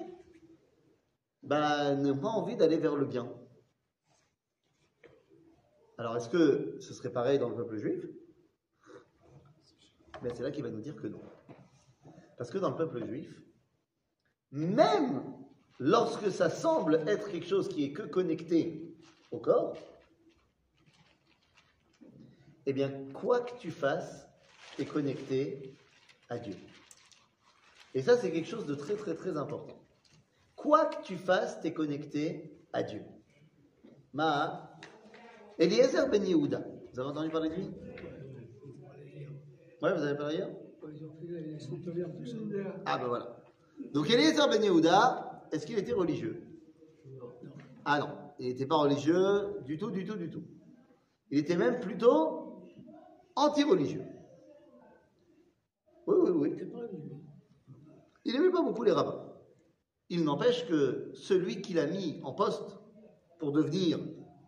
ben, 1.42 1.96
n'ont 1.96 2.18
pas 2.18 2.30
envie 2.30 2.56
d'aller 2.56 2.78
vers 2.78 2.96
le 2.96 3.06
bien. 3.06 3.34
Alors, 5.98 6.18
est-ce 6.18 6.30
que 6.30 6.78
ce 6.80 6.94
serait 6.94 7.12
pareil 7.12 7.40
dans 7.40 7.50
le 7.50 7.56
peuple 7.56 7.78
juif? 7.78 8.06
C'est 10.22 10.42
là 10.42 10.52
qu'il 10.52 10.64
va 10.64 10.70
nous 10.70 10.82
dire 10.82 10.96
que 10.96 11.08
non. 11.08 11.22
Parce 12.38 12.50
que 12.50 12.58
dans 12.58 12.70
le 12.70 12.76
peuple 12.76 13.06
juif, 13.06 13.42
même 14.52 15.24
lorsque 15.80 16.32
ça 16.32 16.50
semble 16.50 17.04
être 17.08 17.30
quelque 17.30 17.48
chose 17.48 17.70
qui 17.70 17.86
est 17.86 17.94
que 17.94 18.04
connecté 18.04 18.98
au 19.32 19.40
corps, 19.40 19.78
eh 22.66 22.74
bien, 22.74 22.92
quoi 23.14 23.42
que 23.42 23.58
tu 23.58 23.72
fasses, 23.72 24.28
tu 24.76 24.84
es 24.84 24.86
connecté 24.86 25.76
à 26.30 26.38
Dieu. 26.38 26.56
Et 27.94 28.02
ça, 28.02 28.18
c'est 28.18 28.32
quelque 28.32 28.48
chose 28.48 28.66
de 28.66 28.76
très, 28.76 28.96
très, 28.96 29.16
très 29.16 29.38
important. 29.38 29.78
Quoi 30.56 30.86
que 30.86 31.04
tu 31.04 31.18
fasses, 31.18 31.60
tu 31.62 31.68
es 31.68 31.74
connecté 31.74 32.58
à 32.72 32.84
Dieu. 32.84 33.04
Ma, 34.14 34.80
Eliezer 35.60 36.10
Ben 36.10 36.26
Yehuda, 36.26 36.64
vous 36.92 37.00
avez 37.00 37.10
entendu 37.10 37.30
parler 37.30 37.50
de 37.50 37.56
lui? 37.56 37.70
Ouais, 39.82 39.94
vous 39.94 40.04
avez 40.04 40.18
parlé 40.18 40.36
hier. 40.36 40.50
Ah 42.86 42.98
ben 42.98 43.08
voilà. 43.08 43.38
Donc 43.94 44.10
Eliezer 44.10 44.48
Ben 44.50 44.64
Yehuda, 44.64 45.48
est-ce 45.52 45.66
qu'il 45.66 45.78
était 45.78 45.94
religieux? 45.94 46.42
Ah 47.86 48.00
non, 48.00 48.10
il 48.40 48.48
n'était 48.48 48.66
pas 48.66 48.78
religieux 48.78 49.60
du 49.66 49.78
tout, 49.78 49.92
du 49.92 50.06
tout, 50.06 50.16
du 50.16 50.30
tout. 50.30 50.44
Il 51.30 51.40
était 51.40 51.58
même 51.58 51.80
plutôt 51.80 52.43
anti-religieux. 53.36 54.04
Oui, 56.08 56.16
oui, 56.22 56.32
oui. 56.32 56.56
Il 58.26 58.34
n'aimait 58.34 58.52
pas 58.52 58.62
beaucoup 58.62 58.84
les 58.84 58.92
rabbins. 58.92 59.34
Il 60.10 60.24
n'empêche 60.24 60.68
que 60.68 61.12
celui 61.14 61.62
qui 61.62 61.74
l'a 61.74 61.88
mis 61.88 62.20
en 62.24 62.34
poste 62.34 62.80
pour 63.40 63.52
devenir 63.52 64.00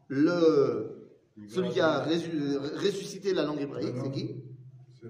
le, 0.08 1.10
celui 1.48 1.70
qui 1.70 1.80
a 1.80 2.04
ressuscité 2.04 3.34
la 3.34 3.44
langue 3.44 3.62
hébraïque, 3.62 3.96
c'est 4.02 4.12
qui? 4.12 4.44
C'est 4.94 5.08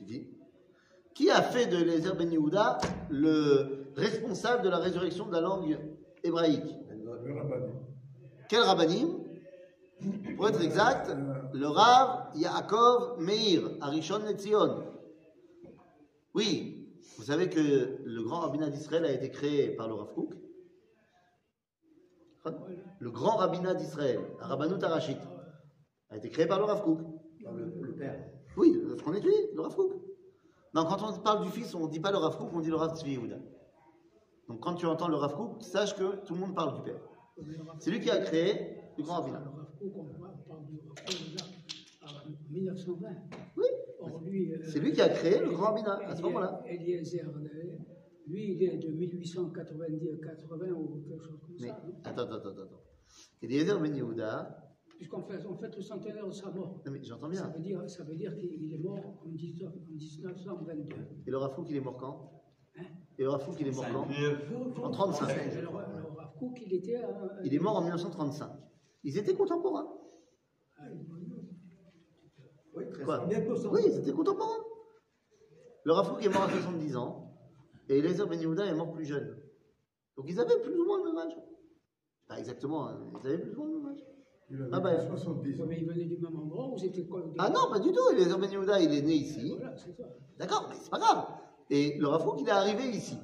dis 0.00 0.28
Qui? 1.14 1.30
A 1.30 1.42
fait 1.42 1.66
de 1.66 1.76
Eliezer 1.76 2.14
Ben 2.14 2.30
Yehuda 2.30 2.78
le 3.08 3.92
responsable 3.96 4.62
de 4.62 4.68
la 4.68 4.78
résurrection 4.78 5.26
de 5.26 5.32
la 5.32 5.40
langue 5.40 5.78
hébraïque? 6.22 6.74
Le 6.90 7.32
rabbin. 7.34 7.72
Quel 8.48 8.60
rabbinim? 8.62 9.23
Pour 10.36 10.48
être 10.48 10.62
exact, 10.62 11.10
le 11.52 11.66
Rav 11.66 12.30
Yaakov 12.34 13.20
Meir, 13.20 13.70
Arishon 13.80 14.18
Letzion. 14.18 14.84
Oui, 16.34 16.88
Vous 17.18 17.24
savez 17.24 17.48
que 17.48 17.98
le 18.04 18.22
grand 18.22 18.40
rabbinat 18.40 18.70
d'Israël 18.70 19.04
a 19.04 19.12
été 19.12 19.30
créé 19.30 19.70
par 19.76 19.88
le 19.88 19.94
Rav 19.94 20.12
Kook. 20.14 20.34
Le 22.98 23.10
grand 23.10 23.36
rabbinat 23.36 23.74
d'Israël, 23.74 24.20
Rabbanut 24.38 24.82
Arashit, 24.82 25.16
a 26.10 26.16
été 26.16 26.28
créé 26.30 26.46
par 26.46 26.58
le 26.58 26.64
Rav 26.64 26.82
Kook. 26.82 27.00
Le, 27.40 27.72
le 27.80 27.94
père. 27.94 28.22
Oui, 28.56 28.76
ce 28.96 29.02
qu'on 29.02 29.14
étudie, 29.14 29.32
le 29.54 29.60
Rav 29.62 29.74
Kook. 29.74 29.92
Non, 30.74 30.84
quand 30.84 31.02
on 31.02 31.12
parle 31.20 31.44
du 31.44 31.50
fils, 31.50 31.74
on 31.74 31.86
ne 31.86 31.90
dit 31.90 32.00
pas 32.00 32.10
le 32.10 32.18
Rav 32.18 32.36
Kook, 32.36 32.50
on 32.52 32.60
dit 32.60 32.70
le 32.70 32.76
Rav 32.76 32.96
Tzvi 32.98 33.12
Yehuda. 33.12 33.36
Donc 34.48 34.60
quand 34.60 34.74
tu 34.74 34.86
entends 34.86 35.08
le 35.08 35.16
Rav 35.16 35.34
Kook, 35.36 35.62
sache 35.62 35.94
que 35.94 36.16
tout 36.24 36.34
le 36.34 36.40
monde 36.40 36.54
parle 36.54 36.74
du 36.74 36.82
père. 36.82 37.00
C'est 37.78 37.90
lui 37.90 38.00
qui 38.00 38.10
a 38.10 38.18
créé 38.18 38.76
le 38.98 39.02
grand 39.04 39.20
rabbinat. 39.20 39.42
Le 39.84 39.90
Kook 39.90 40.08
déjà 41.06 41.44
en 42.02 42.30
1920. 42.50 43.08
Oui, 43.56 44.52
euh, 44.52 44.58
c'est 44.64 44.80
lui 44.80 44.92
qui 44.92 45.00
a 45.00 45.08
créé 45.10 45.40
le 45.40 45.50
grand 45.50 45.66
rabbinat 45.72 45.98
à 46.08 46.16
ce 46.16 46.22
moment-là. 46.22 46.62
Eliezer, 46.66 47.24
euh, 47.26 47.76
lui, 48.26 48.52
il 48.52 48.62
est 48.62 48.78
de 48.78 48.90
1890 48.90 50.20
80 50.22 50.70
ou 50.72 51.02
quelque 51.08 51.22
chose 51.24 51.38
comme 51.40 51.56
Mais 51.60 51.68
ça. 51.68 51.82
non 51.86 51.94
attends, 52.04 52.22
attends, 52.22 52.36
attends, 52.36 52.62
attends. 52.62 52.80
Eliezer 53.42 53.78
Ben 53.80 53.94
Yehuda, 53.94 54.60
Puisqu'on 54.96 55.22
fait, 55.22 55.44
on 55.46 55.54
fait 55.56 55.74
le 55.76 55.82
centenaire 55.82 56.26
de 56.26 56.32
sa 56.32 56.50
mort. 56.50 56.80
non 56.86 56.92
mais 56.92 57.02
j'entends 57.02 57.30
Ça 57.32 57.48
bien. 57.48 57.52
veut 57.56 57.62
dire, 57.62 57.90
ça 57.90 58.04
veut 58.04 58.14
dire 58.14 58.34
qu'il 58.38 58.72
est 58.72 58.78
mort 58.78 58.98
en 59.26 59.28
19 59.28 59.70
en 59.72 59.80
1922. 59.90 60.94
Et 61.26 61.30
le 61.30 61.36
Rav 61.36 61.54
Kook, 61.54 61.66
il 61.68 61.76
est 61.76 61.80
mort 61.80 61.96
quand? 61.96 62.30
Hein? 62.78 62.84
Et 63.18 63.22
le 63.24 63.28
Rav 63.30 63.44
Kook, 63.44 63.56
il 63.60 63.66
est 63.68 63.74
mort 63.74 63.86
quand? 63.92 64.82
En 64.82 64.90
35. 64.90 65.28
Et 65.30 65.54
le, 65.56 65.60
le 65.62 65.68
Rav 65.68 66.32
Kook, 66.38 66.58
il 66.64 66.74
était. 66.74 66.96
à- 66.96 67.40
Il 67.44 67.52
est 67.54 67.58
mort 67.58 67.76
en 67.76 67.82
1935. 67.82 68.50
Ils 69.04 69.18
étaient 69.18 69.34
contemporains. 69.34 69.88
Oui, 72.74 72.90
très 72.90 73.04
Quoi 73.04 73.26
Oui, 73.28 73.80
ils 73.86 73.98
étaient 73.98 74.12
contemporains. 74.12 74.64
Le 75.84 75.92
Rav 75.92 76.08
Kook 76.08 76.24
est 76.24 76.28
mort 76.28 76.42
à 76.42 76.50
70 76.50 76.96
ans 76.96 77.30
et 77.88 77.98
Eliezer 77.98 78.26
Ben 78.26 78.40
Yehuda 78.40 78.64
est 78.64 78.74
mort 78.74 78.92
plus 78.92 79.04
jeune. 79.04 79.38
Donc 80.16 80.26
ils 80.28 80.40
avaient 80.40 80.58
plus 80.60 80.78
ou 80.78 80.86
moins 80.86 80.98
le 80.98 81.04
même 81.04 81.18
âge. 81.18 81.36
Pas 82.26 82.38
exactement, 82.38 82.88
hein, 82.88 82.98
ils 83.22 83.26
avaient 83.26 83.38
plus 83.38 83.52
ou 83.52 83.56
moins 83.58 83.68
le 83.68 83.76
même 83.76 83.92
âge. 83.92 84.04
Il 84.50 84.62
avait 84.62 84.70
Ah 84.72 84.80
bah, 84.80 85.06
70 85.06 85.60
ans. 85.60 85.66
Mais 85.68 85.78
il 85.80 85.86
venait 85.86 86.04
du 86.06 86.16
même 86.16 86.36
endroit 86.36 86.68
ou 86.68 86.78
c'était 86.78 87.04
quoi 87.04 87.22
Ah 87.38 87.50
non, 87.50 87.70
pas 87.70 87.80
du 87.80 87.92
tout. 87.92 88.10
Eliezer 88.12 88.38
Ben 88.38 88.50
Yehuda, 88.50 88.80
il 88.80 88.94
est 88.94 89.02
né 89.02 89.14
ici. 89.14 89.54
Voilà, 89.58 89.76
ça. 89.76 89.88
D'accord, 90.38 90.66
mais 90.70 90.76
c'est 90.80 90.90
pas 90.90 90.98
grave. 90.98 91.26
Et 91.68 91.98
le 91.98 92.08
Rav 92.08 92.24
Kook, 92.24 92.40
il 92.40 92.48
est 92.48 92.52
arrivé 92.52 92.88
ici, 92.88 93.18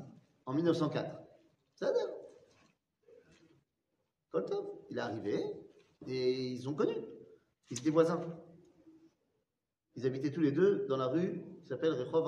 en 0.45 0.53
1904. 0.53 1.17
Ça 1.75 1.93
dire 1.93 2.09
Koltov, 4.31 4.65
il 4.91 4.99
est 4.99 5.01
arrivé 5.01 5.43
et 6.07 6.49
ils 6.49 6.69
ont 6.69 6.75
connu. 6.75 6.95
Ils 7.71 7.79
étaient 7.79 7.91
voisins. 7.91 8.21
Ils 9.95 10.07
habitaient 10.07 10.31
tous 10.31 10.41
les 10.41 10.53
deux 10.53 10.87
dans 10.89 10.97
la 10.97 11.07
rue 11.07 11.43
qui 11.61 11.67
s'appelle 11.67 11.93
Rehov. 11.93 12.27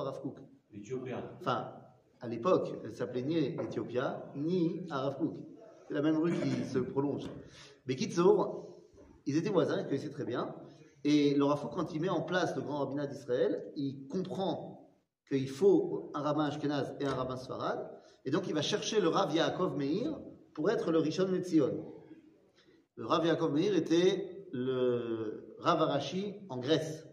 L'Éthiopien. 0.71 1.23
Enfin, 1.41 1.73
à 2.21 2.29
l'époque, 2.29 2.73
elle 2.85 2.95
s'appelait 2.95 3.23
ni 3.23 3.37
Ethiopia, 3.61 4.33
ni 4.37 4.87
Arav 4.91 5.19
Kook. 5.19 5.35
C'est 5.87 5.95
la 5.95 6.03
même 6.03 6.17
rue 6.17 6.33
qui 6.33 6.65
se 6.65 6.79
prolonge. 6.79 7.29
Mais 7.87 7.97
Kitsour, 7.97 8.81
ils 9.27 9.37
étaient 9.37 9.51
voisins, 9.51 9.81
ils 9.81 9.85
connaissaient 9.85 10.11
très 10.11 10.25
bien. 10.25 10.55
Et 11.05 11.35
le 11.35 11.45
Rav 11.45 11.61
Kook, 11.61 11.75
quand 11.75 11.95
il 11.95 12.01
met 12.01 12.09
en 12.09 12.23
place 12.23 12.55
le 12.55 12.63
grand 12.63 12.79
rabbinat 12.79 13.07
d'Israël, 13.07 13.71
il 13.77 14.07
comprend 14.09 14.91
qu'il 15.29 15.49
faut 15.49 16.11
un 16.15 16.21
rabbin 16.21 16.45
Ashkenaz 16.47 16.95
et 17.01 17.07
un 17.07 17.15
rabbin 17.15 17.37
Sfarad. 17.37 17.91
Et 18.25 18.31
donc, 18.31 18.47
il 18.47 18.55
va 18.55 18.63
chercher 18.63 19.01
le 19.01 19.09
Rav 19.09 19.35
Yaakov 19.35 19.77
Meir 19.77 20.19
pour 20.55 20.71
être 20.71 20.93
le 20.93 20.99
Rishon 20.99 21.29
Metzion. 21.29 22.02
Le 23.03 23.09
Rav 23.09 23.27
Yaakov 23.27 23.53
Meir 23.53 23.75
était 23.75 24.47
le 24.53 25.57
Rav 25.59 25.83
Arashi 25.83 26.37
en 26.49 26.59
Grèce. 26.59 27.05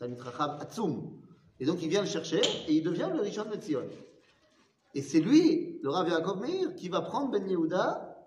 Atzum. 0.00 1.20
Et 1.58 1.66
donc, 1.66 1.82
il 1.82 1.90
vient 1.90 2.00
le 2.00 2.08
chercher 2.08 2.40
et 2.66 2.72
il 2.72 2.82
devient 2.82 3.10
le 3.12 3.20
Rishon 3.20 3.44
Metzion. 3.50 3.86
Et 4.94 5.02
c'est 5.02 5.20
lui, 5.20 5.78
le 5.82 5.90
Rav 5.90 6.08
Yaakov 6.08 6.40
Meir, 6.40 6.74
qui 6.76 6.88
va 6.88 7.02
prendre 7.02 7.30
Ben 7.30 7.46
Yehuda 7.46 8.26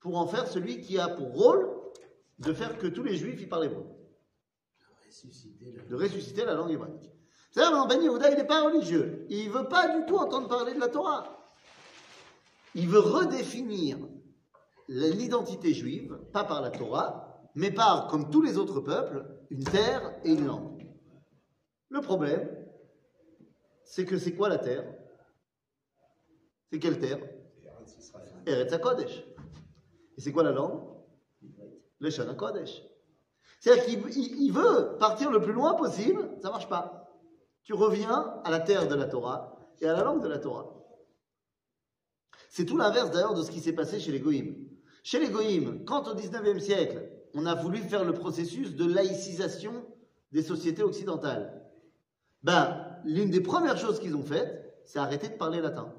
pour 0.00 0.16
en 0.16 0.26
faire 0.26 0.48
celui 0.48 0.80
qui 0.80 0.98
a 0.98 1.08
pour 1.08 1.34
rôle 1.34 1.68
de 2.38 2.54
faire 2.54 2.78
que 2.78 2.86
tous 2.86 3.02
les 3.02 3.16
juifs 3.16 3.42
y 3.42 3.46
parlent 3.46 3.66
hébreu. 3.66 3.84
De 5.86 5.96
ressusciter 5.96 6.46
la 6.46 6.54
langue 6.54 6.70
hébraïque. 6.70 7.12
C'est-à-dire, 7.50 7.86
Ben 7.86 8.00
Yehuda, 8.00 8.30
il 8.30 8.38
n'est 8.38 8.46
pas 8.46 8.62
religieux. 8.62 9.26
Il 9.28 9.48
ne 9.48 9.52
veut 9.52 9.68
pas 9.68 9.98
du 9.98 10.06
tout 10.06 10.16
entendre 10.16 10.48
parler 10.48 10.72
de 10.72 10.80
la 10.80 10.88
Torah. 10.88 11.52
Il 12.74 12.88
veut 12.88 13.00
redéfinir 13.00 13.98
l'identité 14.90 15.72
juive, 15.72 16.18
pas 16.32 16.44
par 16.44 16.60
la 16.60 16.70
Torah, 16.70 17.48
mais 17.54 17.70
par, 17.70 18.08
comme 18.08 18.30
tous 18.30 18.42
les 18.42 18.58
autres 18.58 18.80
peuples, 18.80 19.24
une 19.50 19.64
terre 19.64 20.14
et 20.24 20.32
une 20.32 20.46
langue. 20.46 20.86
Le 21.88 22.00
problème, 22.00 22.48
c'est 23.84 24.04
que 24.04 24.18
c'est 24.18 24.34
quoi 24.34 24.48
la 24.48 24.58
terre? 24.58 24.84
C'est 26.70 26.78
quelle 26.78 26.98
terre? 26.98 27.18
Eretz 28.46 28.72
HaKodesh. 28.72 29.24
Et 30.16 30.20
c'est 30.20 30.32
quoi 30.32 30.42
la 30.42 30.52
langue? 30.52 30.80
Le 32.00 32.10
Shana 32.10 32.34
Kodesh. 32.34 32.82
C'est-à-dire 33.60 33.84
qu'il 33.84 33.98
il- 34.16 34.42
il 34.44 34.52
veut 34.52 34.96
partir 34.98 35.30
le 35.30 35.40
plus 35.40 35.52
loin 35.52 35.74
possible, 35.74 36.30
ça 36.42 36.50
marche 36.50 36.68
pas. 36.68 37.12
Tu 37.62 37.74
reviens 37.74 38.40
à 38.44 38.50
la 38.50 38.60
terre 38.60 38.88
de 38.88 38.94
la 38.94 39.06
Torah 39.06 39.58
et 39.80 39.86
à 39.86 39.92
la 39.92 40.02
langue 40.02 40.22
de 40.22 40.28
la 40.28 40.38
Torah. 40.38 40.74
C'est 42.48 42.64
tout 42.64 42.76
l'inverse 42.76 43.10
d'ailleurs 43.10 43.34
de 43.34 43.42
ce 43.42 43.50
qui 43.50 43.60
s'est 43.60 43.74
passé 43.74 44.00
chez 44.00 44.12
les 44.12 44.20
Goïms. 44.20 44.69
Chez 45.02 45.18
les 45.18 45.30
Goïms, 45.30 45.84
quand 45.84 46.08
au 46.08 46.14
19e 46.14 46.60
siècle, 46.60 47.08
on 47.34 47.46
a 47.46 47.54
voulu 47.54 47.78
faire 47.78 48.04
le 48.04 48.12
processus 48.12 48.74
de 48.74 48.84
laïcisation 48.84 49.84
des 50.32 50.42
sociétés 50.42 50.82
occidentales, 50.82 51.62
ben, 52.42 52.86
l'une 53.04 53.30
des 53.30 53.40
premières 53.40 53.78
choses 53.78 53.98
qu'ils 54.00 54.16
ont 54.16 54.22
faites, 54.22 54.74
c'est 54.84 54.98
arrêter 54.98 55.28
de 55.28 55.34
parler 55.34 55.60
latin, 55.60 55.92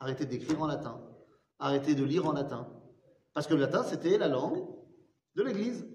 arrêter 0.00 0.24
d'écrire 0.24 0.62
en 0.62 0.66
latin, 0.66 1.00
arrêter 1.58 1.94
de 1.94 2.04
lire 2.04 2.26
en 2.26 2.32
latin. 2.32 2.66
Parce 3.32 3.46
que 3.46 3.54
le 3.54 3.60
latin, 3.60 3.82
c'était 3.82 4.16
la 4.18 4.28
langue 4.28 4.64
de 5.34 5.42
l'Église. 5.42 5.86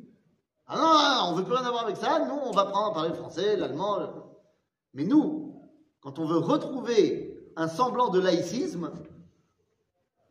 Ah 0.67 0.75
non, 0.78 0.84
non, 0.84 1.32
on 1.32 1.36
veut 1.36 1.43
plus 1.43 1.54
rien 1.54 1.65
avoir 1.65 1.86
avec 1.86 1.97
ça, 1.97 2.25
nous, 2.28 2.36
on 2.36 2.52
va 2.52 2.65
prendre 2.65 2.88
à 2.91 2.93
parler 2.93 3.10
le 3.10 3.15
français, 3.15 3.56
l'allemand. 3.56 3.99
le- 3.99 4.08
Mais 4.93 5.04
nous, 5.06 5.62
quand 6.02 6.19
on 6.19 6.25
veut 6.25 6.38
retrouver 6.38 7.52
un 7.56 7.67
semblant 7.67 8.10
de 8.10 8.19
laïcisme, 8.19 8.91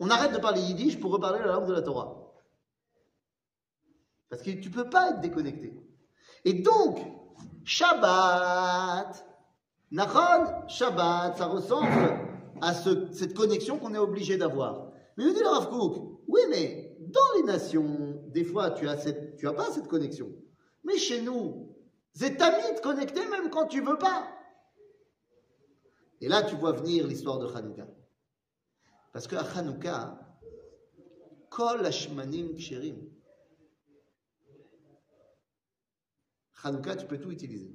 on 0.00 0.11
arrête 0.11 0.32
de 0.32 0.38
parler 0.38 0.61
yiddish 0.61 0.98
pour 1.00 1.12
reparler 1.12 1.40
la 1.40 1.52
langue 1.52 1.66
de 1.66 1.72
la 1.72 1.82
Torah. 1.82 2.32
Parce 4.28 4.42
que 4.42 4.50
tu 4.50 4.70
peux 4.70 4.88
pas 4.88 5.11
être 5.11 5.20
déconnecté. 5.20 5.72
Et 6.44 6.54
donc, 6.54 6.98
Shabbat, 7.64 9.26
Nachon, 9.90 10.68
Shabbat, 10.68 11.37
ça 11.37 11.46
ressemble 11.46 11.88
à 12.61 12.74
ce- 12.74 13.11
cette 13.12 13.34
connexion 13.34 13.78
qu'on 13.78 13.94
est 13.94 13.98
obligé 13.98 14.37
d'avoir. 14.37 14.92
Mais 15.16 15.24
nous 15.24 15.32
dit 15.32 15.40
le 15.40 15.48
Rav 15.48 15.68
Kook, 15.68 16.20
oui, 16.28 16.40
mais 16.50 16.96
dans 17.00 17.20
les 17.37 17.42
nations, 17.44 18.22
des 18.28 18.44
fois, 18.44 18.70
tu 18.70 18.88
as, 18.88 18.96
pas 19.52 19.70
cette 19.72 19.88
connexion. 19.88 20.30
Mais 20.84 20.96
chez 20.98 21.22
nous, 21.22 21.74
c'est 22.12 22.30
de 22.30 22.80
connecter 22.80 23.26
même 23.28 23.50
quand 23.50 23.66
tu 23.66 23.80
veux 23.80 23.98
pas. 23.98 24.28
Et 26.20 26.28
là, 26.28 26.42
tu 26.42 26.56
vois 26.56 26.72
venir 26.72 27.06
l'histoire 27.06 27.38
de 27.38 27.46
Hanouka. 27.46 27.87
Parce 29.12 29.27
que 29.27 29.37
à 29.37 29.42
Hanouka, 29.42 30.18
Kol 31.51 31.85
Hashmanim 31.85 32.55
Ksherim. 32.57 32.97
Hanouka, 36.62 36.97
tu 36.97 37.07
peux 37.07 37.18
tout 37.18 37.31
utiliser. 37.31 37.73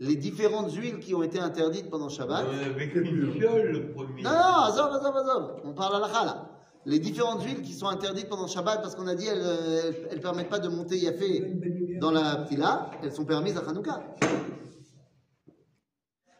Les 0.00 0.16
différentes 0.16 0.72
huiles 0.72 1.00
qui 1.00 1.14
ont 1.14 1.22
été 1.22 1.40
interdites 1.40 1.90
pendant 1.90 2.08
Shabbat. 2.08 2.46
Euh, 2.46 2.70
avec 2.70 2.94
une 2.94 3.32
fiole, 3.32 3.72
le 3.72 3.92
premier. 3.92 4.22
Non, 4.22 4.30
non, 4.30 4.62
azov, 4.64 4.92
azov, 4.92 5.16
azov. 5.16 5.60
On 5.64 5.74
parle 5.74 5.96
à 5.96 6.06
la 6.06 6.24
là. 6.24 6.50
Les 6.86 7.00
différentes 7.00 7.42
huiles 7.42 7.62
qui 7.62 7.74
sont 7.74 7.88
interdites 7.88 8.28
pendant 8.28 8.46
Shabbat 8.46 8.80
parce 8.80 8.94
qu'on 8.94 9.08
a 9.08 9.14
dit 9.14 9.26
elles 9.26 9.42
ne 9.42 10.08
elles, 10.10 10.20
permettent 10.20 10.48
pas 10.48 10.60
de 10.60 10.68
monter 10.68 10.96
Yafé 10.96 11.98
dans 12.00 12.12
la 12.12 12.36
Ptila, 12.36 12.90
elles 13.02 13.12
sont 13.12 13.24
permises 13.24 13.56
à 13.56 13.68
Hanouka. 13.68 14.02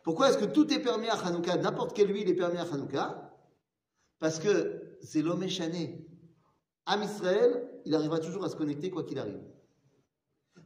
Pourquoi 0.05 0.31
est-ce 0.31 0.39
que 0.39 0.47
tout 0.47 0.73
est 0.73 0.79
permis 0.79 1.09
à 1.09 1.15
Hanouka? 1.15 1.57
N'importe 1.57 1.95
quelle 1.95 2.15
huile 2.15 2.31
est 2.31 2.35
permise 2.35 2.61
à 2.61 2.75
Hanouka 2.75 3.28
Parce 4.21 4.39
que 4.39 4.97
c'est 5.01 5.23
l'homme 5.23 5.43
échané. 5.43 6.05
Am 6.87 7.03
Israël, 7.03 7.69
il 7.85 7.95
arrivera 7.95 8.19
toujours 8.19 8.45
à 8.45 8.49
se 8.49 8.57
connecter 8.57 8.91
quoi 8.91 9.05
qu'il 9.05 9.19
arrive. 9.19 9.41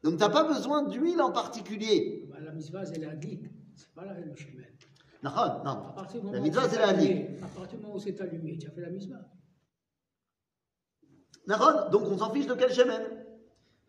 Donc 0.02 0.14
tu 0.14 0.20
n'as 0.20 0.30
pas 0.30 0.44
besoin 0.44 0.82
d'huile 0.82 1.20
en 1.20 1.32
particulier. 1.32 2.28
Bah, 2.30 2.38
la 2.40 2.52
mitzvah, 2.52 2.84
c'est 2.84 2.98
la 2.98 3.14
dit. 3.14 3.40
C'est 3.74 3.92
pas 3.94 4.04
la, 4.04 4.18
le 4.18 4.34
chemin. 4.34 4.62
Non, 5.22 5.30
À 5.30 5.92
partir 5.94 6.20
du 6.20 6.26
moment 6.26 6.32
La 6.36 6.40
mitzvah, 6.40 6.68
c'est 6.68 6.78
la 6.78 6.88
allumé, 6.88 7.36
À 7.42 7.46
partir 7.46 7.78
du 7.78 7.84
moment 7.84 7.96
où 7.96 8.00
c'est 8.00 8.20
allumé, 8.20 8.58
tu 8.58 8.66
as 8.68 8.70
fait 8.72 8.80
la 8.80 8.90
mitzvah. 8.90 9.20
Nahon, 11.46 11.90
donc 11.90 12.02
on 12.06 12.18
s'en 12.18 12.30
fiche 12.32 12.46
de 12.46 12.54
quel 12.54 12.72
chemin 12.72 13.00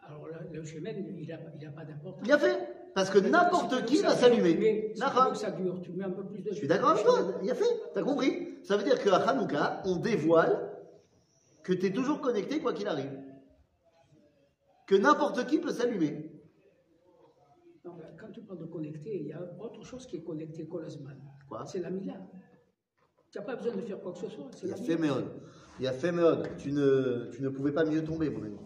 Alors 0.08 0.28
le 0.52 0.66
chemin, 0.66 0.92
il 0.92 1.28
n'a 1.28 1.40
il 1.60 1.66
a 1.66 1.72
pas 1.72 1.86
d'importance. 1.86 2.24
Bien 2.24 2.38
fait. 2.38 2.60
Parce 2.94 3.10
que 3.10 3.18
n'importe 3.18 3.86
qui 3.86 3.98
va 4.02 4.16
s'allumer. 4.16 4.92
Si 4.94 5.02
tu 5.02 5.06
veux 5.08 5.14
Nahon. 5.16 5.32
que 5.32 5.38
ça 5.38 5.52
dure, 5.52 5.82
tu 5.82 5.92
mets 5.94 6.04
un 6.04 6.12
peu 6.12 6.24
plus 6.26 6.44
de 6.44 6.52
Je 6.52 6.56
suis 6.56 6.68
d'accord 6.68 6.92
avec 6.92 7.04
toi. 7.06 7.40
Il 7.42 7.50
a 7.50 7.56
fait. 7.56 7.66
T'as 7.94 8.04
compris 8.04 8.53
Ça 8.64 8.78
veut 8.78 8.84
dire 8.84 9.02
qu'à 9.02 9.18
Hanouka, 9.18 9.82
on 9.86 9.98
dévoile 9.98 10.72
que 11.64 11.74
tu 11.74 11.86
es 11.88 11.94
toujours 11.94 12.22
connecté 12.22 12.60
quoi 12.60 12.74
qu'il 12.74 12.88
arrive. 12.88 13.20
Que 14.88 14.96
n'importe 14.96 15.46
qui 15.48 15.60
peut 15.60 15.72
s'allumer. 15.72 16.30
Quand 17.84 18.32
tu 18.32 18.42
parles 18.42 18.60
de 18.60 18.66
connecter, 18.66 19.20
il 19.20 19.28
y 19.28 19.34
a 19.34 19.42
autre 19.60 19.84
chose 19.84 20.08
qui 20.08 20.18
est 20.18 20.24
connecté 20.24 20.66
Kolasman. 20.66 21.20
Quoi? 21.48 21.66
C'est 21.66 21.80
la 21.80 21.90
Mila. 21.90 22.16
Tu 23.32 23.38
n'as 23.38 23.44
pas 23.44 23.56
besoin 23.56 23.76
de 23.76 23.82
faire 23.82 24.00
quoi 24.00 24.14
que 24.14 24.20
ce 24.20 24.30
soit. 24.30 24.50
Il 24.62 24.70
y 24.70 24.72
a 24.72 24.78
la 24.78 24.82
fait 24.82 24.96
Mila. 24.96 25.16
méode. 25.16 25.42
Il 25.80 25.86
y 25.86 25.88
a 25.88 25.92
fait 25.94 26.12
méode. 26.12 26.50
Tu 26.58 26.72
ne, 26.72 27.30
tu 27.34 27.42
ne 27.42 27.50
pouvais 27.50 27.74
pas 27.74 27.84
mieux 27.84 28.04
tomber, 28.04 28.30
mon 28.30 28.44
ami. 28.44 28.58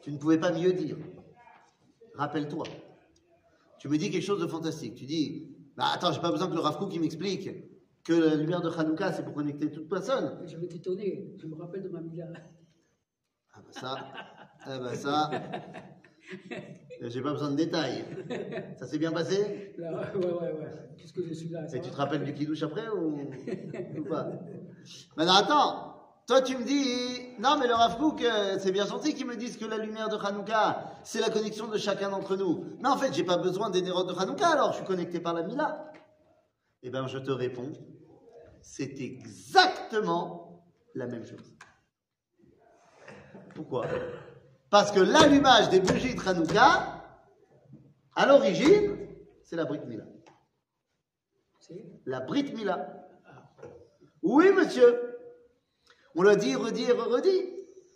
Tu 0.00 0.10
ne 0.10 0.18
pouvais 0.18 0.38
pas 0.38 0.52
mieux 0.52 0.72
dire. 0.72 0.96
Rappelle-toi. 2.14 2.64
Tu 3.78 3.88
me 3.88 3.98
dis 3.98 4.10
quelque 4.10 4.24
chose 4.24 4.40
de 4.40 4.46
fantastique. 4.46 4.94
Tu 4.94 5.04
dis, 5.04 5.54
bah, 5.76 5.86
attends, 5.92 6.12
j'ai 6.12 6.20
pas 6.20 6.30
besoin 6.30 6.48
que 6.48 6.54
le 6.54 6.60
Rav 6.60 6.78
il 6.90 7.00
m'explique 7.00 7.50
que 8.06 8.12
la 8.12 8.36
lumière 8.36 8.60
de 8.62 8.70
Hanouka, 8.70 9.12
c'est 9.12 9.24
pour 9.24 9.34
connecter 9.34 9.70
toute 9.70 9.88
personne. 9.88 10.38
Je 10.46 10.56
vais 10.56 10.68
t'étonner. 10.68 11.34
Je 11.38 11.46
me 11.46 11.56
rappelle 11.56 11.82
de 11.82 11.88
ma 11.88 12.00
Mila. 12.00 12.26
Ah 13.52 13.58
bah 13.60 13.72
ça, 13.72 13.96
ah 14.60 14.78
bah 14.78 14.94
ça, 14.94 15.30
j'ai 17.00 17.22
pas 17.22 17.32
besoin 17.32 17.50
de 17.50 17.56
détails. 17.56 18.04
Ça 18.78 18.86
s'est 18.86 18.98
bien 18.98 19.10
passé? 19.10 19.74
Là, 19.78 20.12
ouais, 20.14 20.24
ouais, 20.24 20.52
ouais. 20.52 20.88
Puisque 20.96 21.22
je 21.24 21.32
suis 21.32 21.48
là. 21.48 21.66
Et 21.72 21.80
tu 21.80 21.90
te 21.90 21.96
rappelles 21.96 22.22
du 22.22 22.34
kidouche 22.34 22.62
après 22.62 22.88
ou, 22.88 23.18
ou 23.98 24.04
pas? 24.04 24.28
Maintenant, 25.16 25.34
attends. 25.34 25.92
Toi, 26.26 26.42
tu 26.42 26.56
me 26.56 26.64
dis, 26.64 27.40
non, 27.40 27.56
mais 27.56 27.68
le 27.68 27.74
Rav 27.74 27.96
euh, 28.02 28.58
c'est 28.58 28.72
bien 28.72 28.84
gentil 28.84 29.14
qu'ils 29.14 29.26
me 29.26 29.36
disent 29.36 29.56
que 29.56 29.64
la 29.64 29.78
lumière 29.78 30.08
de 30.08 30.16
Hanouka, 30.16 30.90
c'est 31.04 31.20
la 31.20 31.30
connexion 31.30 31.68
de 31.68 31.78
chacun 31.78 32.10
d'entre 32.10 32.36
nous. 32.36 32.64
Mais 32.80 32.88
en 32.88 32.96
fait, 32.96 33.14
j'ai 33.14 33.22
pas 33.22 33.36
besoin 33.36 33.70
des 33.70 33.80
nérodes 33.80 34.08
de 34.08 34.20
Hanouka, 34.20 34.48
alors 34.48 34.72
je 34.72 34.78
suis 34.78 34.86
connecté 34.86 35.20
par 35.20 35.34
la 35.34 35.44
Mila. 35.44 35.92
Eh 36.82 36.90
bien, 36.90 37.06
je 37.06 37.18
te 37.18 37.30
réponds, 37.30 37.72
c'est 38.66 39.00
exactement 39.00 40.60
la 40.94 41.06
même 41.06 41.24
chose. 41.24 41.56
Pourquoi? 43.54 43.86
Parce 44.68 44.90
que 44.90 44.98
l'allumage 44.98 45.70
des 45.70 45.78
bougies 45.78 46.16
de 46.16 46.28
Hanouka, 46.28 47.04
à 48.16 48.26
l'origine, 48.26 48.98
c'est 49.44 49.54
la 49.54 49.64
Brit 49.64 49.80
Mila. 49.86 50.04
La 52.06 52.20
Brit 52.20 52.52
Mila. 52.54 53.08
Oui, 54.22 54.50
monsieur. 54.52 55.16
On 56.16 56.22
l'a 56.22 56.34
dit, 56.34 56.56
redit 56.56 56.84
et 56.84 56.92
redit. 56.92 57.54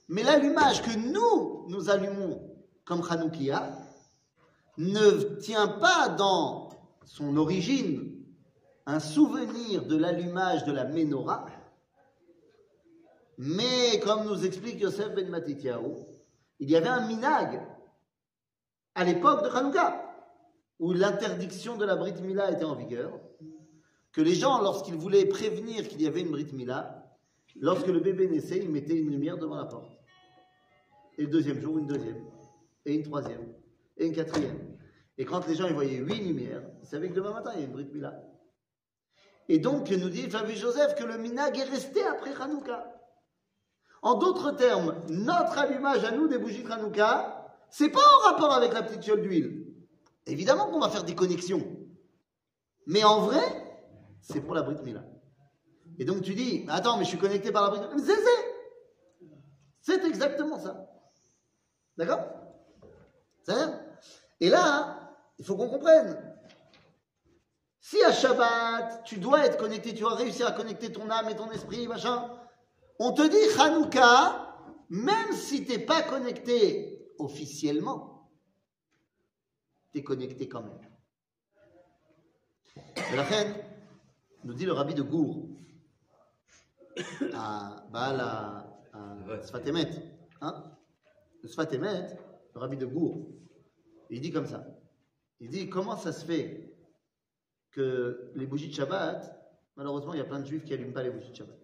Mais 0.09 0.22
l'allumage 0.22 0.83
que 0.83 0.96
nous, 0.96 1.66
nous 1.68 1.90
allumons 1.90 2.56
comme 2.85 3.02
Hanoukia, 3.11 3.76
ne 4.78 5.37
tient 5.40 5.66
pas 5.66 6.09
dans 6.11 6.70
son 7.04 7.37
origine 7.37 8.19
un 8.90 8.98
souvenir 8.98 9.87
de 9.87 9.96
l'allumage 9.96 10.64
de 10.64 10.72
la 10.72 10.85
menorah, 10.85 11.46
mais 13.38 14.00
comme 14.03 14.24
nous 14.24 14.44
explique 14.44 14.81
Yosef 14.81 15.14
Ben 15.14 15.29
Matityahu, 15.29 15.94
il 16.59 16.68
y 16.68 16.76
avait 16.76 16.88
un 16.88 17.07
minag 17.07 17.62
à 18.96 19.05
l'époque 19.05 19.44
de 19.44 19.48
Hanouka, 19.48 20.07
où 20.81 20.92
l'interdiction 20.92 21.76
de 21.76 21.85
la 21.85 21.94
Brit 21.94 22.20
Mila 22.20 22.50
était 22.50 22.64
en 22.64 22.74
vigueur, 22.74 23.12
que 24.12 24.20
les 24.20 24.35
gens, 24.35 24.61
lorsqu'ils 24.61 24.96
voulaient 24.96 25.26
prévenir 25.26 25.87
qu'il 25.87 26.03
y 26.03 26.07
avait 26.09 26.22
une 26.22 26.33
Brit 26.33 26.53
Mila, 26.53 27.16
lorsque 27.61 27.87
le 27.87 28.00
bébé 28.00 28.29
naissait, 28.29 28.59
ils 28.59 28.70
mettaient 28.70 28.96
une 28.96 29.11
lumière 29.11 29.38
devant 29.38 29.57
la 29.57 29.66
porte. 29.66 29.92
Et 31.16 31.22
le 31.22 31.29
deuxième 31.29 31.61
jour, 31.61 31.79
une 31.79 31.87
deuxième. 31.87 32.24
Et 32.85 32.94
une 32.94 33.05
troisième. 33.05 33.55
Et 33.96 34.07
une 34.07 34.14
quatrième. 34.14 34.76
Et 35.16 35.24
quand 35.24 35.46
les 35.46 35.55
gens 35.55 35.72
voyaient 35.72 35.98
huit 35.98 36.22
lumières, 36.22 36.62
ils 36.83 36.88
savaient 36.88 37.09
que 37.09 37.14
demain 37.14 37.33
matin, 37.33 37.53
il 37.55 37.61
y 37.61 37.62
a 37.62 37.66
une 37.66 37.72
Brit 37.72 37.88
Mila. 37.92 38.30
Et 39.53 39.59
donc, 39.59 39.91
nous 39.91 40.11
dit 40.11 40.31
Fabien 40.31 40.55
Joseph 40.55 40.95
que 40.95 41.03
le 41.03 41.19
minag 41.19 41.59
est 41.59 41.65
resté 41.65 42.07
après 42.07 42.31
Hanouka. 42.41 42.87
En 44.01 44.15
d'autres 44.15 44.53
termes, 44.53 44.95
notre 45.09 45.59
allumage 45.59 46.05
à 46.05 46.13
nous 46.13 46.29
des 46.29 46.39
bougies 46.39 46.63
de 46.63 46.71
Hanouka, 46.71 47.53
c'est 47.69 47.89
pas 47.89 47.99
en 47.99 48.31
rapport 48.31 48.53
avec 48.53 48.73
la 48.73 48.85
petite 48.85 49.03
fiole 49.03 49.23
d'huile. 49.23 49.67
Évidemment 50.27 50.69
qu'on 50.69 50.79
va 50.79 50.89
faire 50.89 51.03
des 51.03 51.17
connexions. 51.17 51.67
Mais 52.87 53.03
en 53.03 53.23
vrai, 53.23 53.43
c'est 54.21 54.41
pour 54.41 54.55
la 54.55 54.63
Brit 54.63 54.81
Mila. 54.85 55.03
Et 55.99 56.05
donc 56.05 56.23
tu 56.23 56.37
dis, 56.37 56.65
attends, 56.69 56.97
mais 56.97 57.03
je 57.03 57.09
suis 57.09 57.19
connecté 57.19 57.51
par 57.51 57.65
la 57.65 57.71
Brit 57.71 57.81
Mila. 57.81 58.15
C'est, 59.81 60.05
exactement 60.05 60.61
ça. 60.61 60.89
D'accord? 61.97 62.21
C'est. 63.43 63.53
Et 64.39 64.49
là, 64.49 65.17
il 65.41 65.45
faut 65.45 65.57
qu'on 65.57 65.69
comprenne. 65.69 66.30
Si 67.81 68.03
à 68.05 68.12
Shabbat, 68.12 69.05
tu 69.05 69.16
dois 69.16 69.47
être 69.47 69.57
connecté, 69.57 69.95
tu 69.95 70.01
dois 70.01 70.14
réussir 70.14 70.47
à 70.47 70.53
connecter 70.53 70.93
ton 70.93 71.09
âme 71.09 71.31
et 71.31 71.37
ton 71.37 71.51
esprit, 71.51 71.88
machin, 71.88 72.31
on 72.99 73.12
te 73.12 73.23
dit 73.23 73.59
Hanouka, 73.59 74.55
même 74.90 75.33
si 75.33 75.64
tu 75.64 75.73
n'es 75.73 75.79
pas 75.79 76.03
connecté 76.03 77.11
officiellement, 77.19 78.31
tu 79.93 80.01
es 80.01 80.03
connecté 80.03 80.47
quand 80.47 80.62
même. 80.62 80.79
La 83.14 83.23
reine, 83.23 83.55
nous 84.45 84.55
dit 84.55 84.66
le 84.66 84.73
rabbi 84.73 84.95
de 84.95 85.03
Gour, 85.03 85.49
à 87.33 87.87
Baal 87.90 88.21
à, 88.21 88.79
hein, 88.93 89.16
le 89.25 89.43
Sfat 89.43 89.62
Emet, 91.73 92.19
le 92.55 92.61
rabbi 92.61 92.77
de 92.77 92.87
Gour, 92.87 93.27
il 94.11 94.21
dit 94.21 94.31
comme 94.31 94.47
ça. 94.47 94.66
Il 95.40 95.49
dit 95.49 95.71
comment 95.71 95.97
ça 95.97 96.12
se 96.12 96.27
fait 96.27 96.69
que 97.70 98.30
les 98.35 98.46
bougies 98.46 98.68
de 98.68 98.74
Shabbat, 98.74 99.37
malheureusement, 99.76 100.14
il 100.14 100.18
y 100.18 100.22
a 100.22 100.24
plein 100.24 100.40
de 100.40 100.46
juifs 100.46 100.64
qui 100.64 100.70
n'allument 100.70 100.92
pas 100.92 101.02
les 101.02 101.11
bougies 101.11 101.30
de 101.30 101.37
Shabbat. 101.37 101.56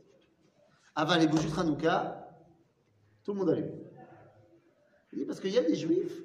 Avant 0.95 1.17
les 1.17 1.27
bougies 1.27 1.51
de 1.51 1.59
Hanouka, 1.59 2.27
tout 3.25 3.33
le 3.33 3.39
monde 3.39 3.51
allume. 3.51 3.73
Il 5.13 5.19
dit 5.19 5.25
parce 5.25 5.41
qu'il 5.41 5.51
y 5.51 5.59
a 5.59 5.63
des 5.63 5.75
juifs 5.75 6.23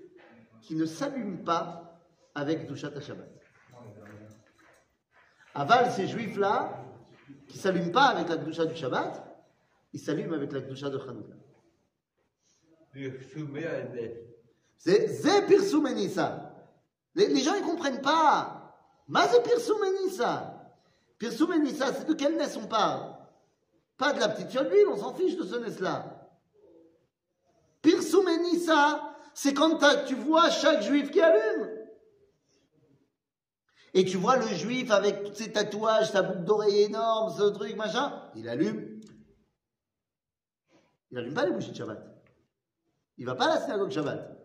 qui 0.61 0.75
ne 0.75 0.85
s'allument 0.85 1.43
pas 1.43 1.99
avec 2.35 2.67
Dushat 2.67 2.99
Shabbat. 2.99 3.29
Aval, 5.53 5.91
ces 5.91 6.07
juifs-là, 6.07 6.85
qui 7.47 7.57
ne 7.57 7.61
s'allument 7.61 7.91
pas 7.91 8.05
avec 8.05 8.29
la 8.29 8.37
Dusha 8.37 8.65
du 8.65 8.75
Shabbat, 8.75 9.27
ils 9.93 9.99
s'allument 9.99 10.33
avec 10.35 10.51
la 10.51 10.61
Dusha 10.61 10.89
de 10.89 10.97
Hanouka. 10.97 11.33
C'est 14.77 15.45
Pirsoumenissa. 15.47 16.55
Les, 17.15 17.27
les 17.27 17.41
gens, 17.41 17.55
ils 17.55 17.63
comprennent 17.63 18.01
pas. 18.01 18.60
Ma 19.07 19.27
Zé 19.27 19.41
Pirsoumenissa. 19.41 20.61
Pirsoumenissa, 21.17 21.93
c'est 21.93 22.07
de 22.07 22.13
quelle 22.13 22.37
naisse 22.37 22.57
on 22.57 22.67
parle 22.67 23.15
Pas 23.97 24.13
de 24.13 24.19
la 24.19 24.29
petite 24.29 24.49
fiole 24.49 24.71
on 24.89 24.97
s'en 24.97 25.13
fiche 25.13 25.37
de 25.37 25.43
ce 25.43 25.55
naisse-là. 25.55 26.29
Pirsoumenissa, 27.81 29.15
c'est 29.33 29.53
quand 29.53 29.79
tu 30.07 30.15
vois 30.15 30.49
chaque 30.49 30.81
juif 30.81 31.11
qui 31.11 31.21
allume. 31.21 31.69
Et 33.93 34.05
tu 34.05 34.17
vois 34.17 34.37
le 34.37 34.47
juif 34.47 34.89
avec 34.91 35.35
ses 35.35 35.51
tatouages, 35.51 36.11
sa 36.11 36.21
boucle 36.21 36.45
d'oreille 36.45 36.83
énorme, 36.83 37.33
ce 37.37 37.43
truc, 37.49 37.75
machin, 37.75 38.29
il 38.35 38.47
allume. 38.47 39.01
Il 41.11 41.17
allume 41.17 41.33
pas 41.33 41.45
les 41.45 41.51
bougies 41.51 41.71
de 41.71 41.75
Shabbat. 41.75 41.99
Il 43.17 43.25
va 43.25 43.35
pas 43.35 43.45
à 43.45 43.55
la 43.55 43.61
synagogue 43.61 43.91
Shabbat. 43.91 44.37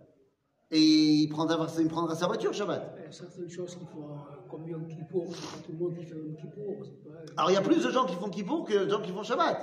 Et 0.72 0.80
il 0.80 1.28
prendra, 1.28 1.68
sa 1.68 2.26
voiture 2.26 2.52
Shabbat. 2.52 2.96
Il 2.98 3.04
y 3.04 3.06
a 3.06 3.12
certaines 3.12 3.46
qu'il 3.46 3.56
faut, 3.56 4.18
comme 4.48 4.68
Yom 4.68 4.86
Kippour, 4.88 5.26
c'est 5.34 5.42
pas 5.58 5.66
tout 5.66 5.72
le 5.72 5.78
monde 5.78 5.96
qui 5.98 6.04
fait 6.04 6.14
Yom 6.16 6.34
Kippour. 6.36 6.76
c'est 6.84 7.04
pas- 7.10 7.18
Alors 7.36 7.50
il 7.50 7.54
y 7.54 7.56
a 7.56 7.62
plus 7.62 7.82
de 7.84 7.90
gens 7.90 8.06
qui 8.06 8.14
font 8.14 8.28
Kippour 8.30 8.64
que 8.64 8.84
de 8.84 8.88
gens 8.90 9.00
qui 9.02 9.12
font 9.12 9.22
Shabbat. 9.22 9.58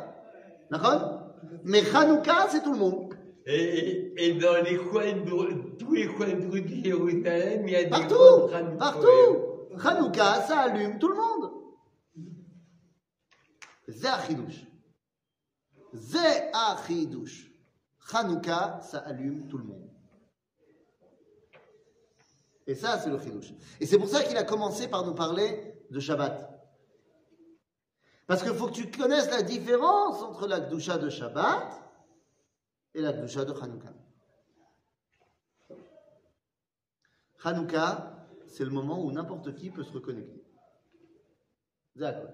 D'accord? 0.72 1.22
Mais 1.64 1.82
Hanouka, 1.96 2.48
c'est 2.50 2.64
tout 2.64 2.74
le 2.74 2.80
monde. 2.80 3.14
Et, 3.46 4.14
et 4.18 4.34
dans 4.36 4.64
les 4.64 4.78
coins 4.78 5.12
de, 5.14 5.76
tous 5.78 5.94
les 5.94 6.08
coins 6.08 6.28
de 6.34 6.48
rue 6.50 6.62
de 6.62 6.84
Jérusalem, 6.84 7.68
il 7.68 7.72
y 7.72 7.76
a 7.76 7.84
des 7.84 7.90
Partout 7.90 8.48
Hanouka. 8.54 8.78
Partout 8.78 9.78
Hanouka, 9.84 10.42
ça 10.48 10.60
allume 10.62 10.98
tout 11.00 11.10
le 11.10 11.16
monde. 11.16 11.52
C'est 13.90 14.08
Achidouche. 14.08 14.66
C'est 15.94 16.50
Achidouche. 16.54 17.52
Hanouka, 18.14 18.80
ça 18.82 19.00
allume 19.00 19.48
tout 19.48 19.58
le 19.58 19.66
monde. 19.66 19.83
Et 22.68 22.76
ça, 22.76 23.00
c'est 23.00 23.10
le 23.10 23.20
Chidouche. 23.20 23.54
Et 23.80 23.86
c'est 23.86 23.98
pour 23.98 24.08
ça 24.08 24.24
qu'il 24.24 24.38
a 24.38 24.44
commencé 24.44 24.88
par 24.88 25.06
nous 25.06 25.14
parler 25.14 25.76
de 25.90 26.00
Shabbat. 26.00 26.50
Parce 28.26 28.42
qu'il 28.42 28.54
faut 28.54 28.68
que 28.68 28.74
tu 28.74 28.90
connaisses 28.90 29.30
la 29.30 29.42
différence 29.42 30.22
entre 30.22 30.48
la 30.48 30.62
Gdusha 30.62 30.98
de 30.98 31.10
Shabbat 31.10 31.84
et 32.94 33.02
la 33.02 33.12
Gdusha 33.12 33.44
de 33.44 33.54
Hanouka. 33.54 33.94
Hanouka, 37.44 38.26
c'est 38.48 38.64
le 38.64 38.70
moment 38.70 39.04
où 39.04 39.12
n'importe 39.12 39.54
qui 39.56 39.70
peut 39.70 39.84
se 39.84 39.92
reconnecter. 39.92 40.42
D'accord. 41.96 42.32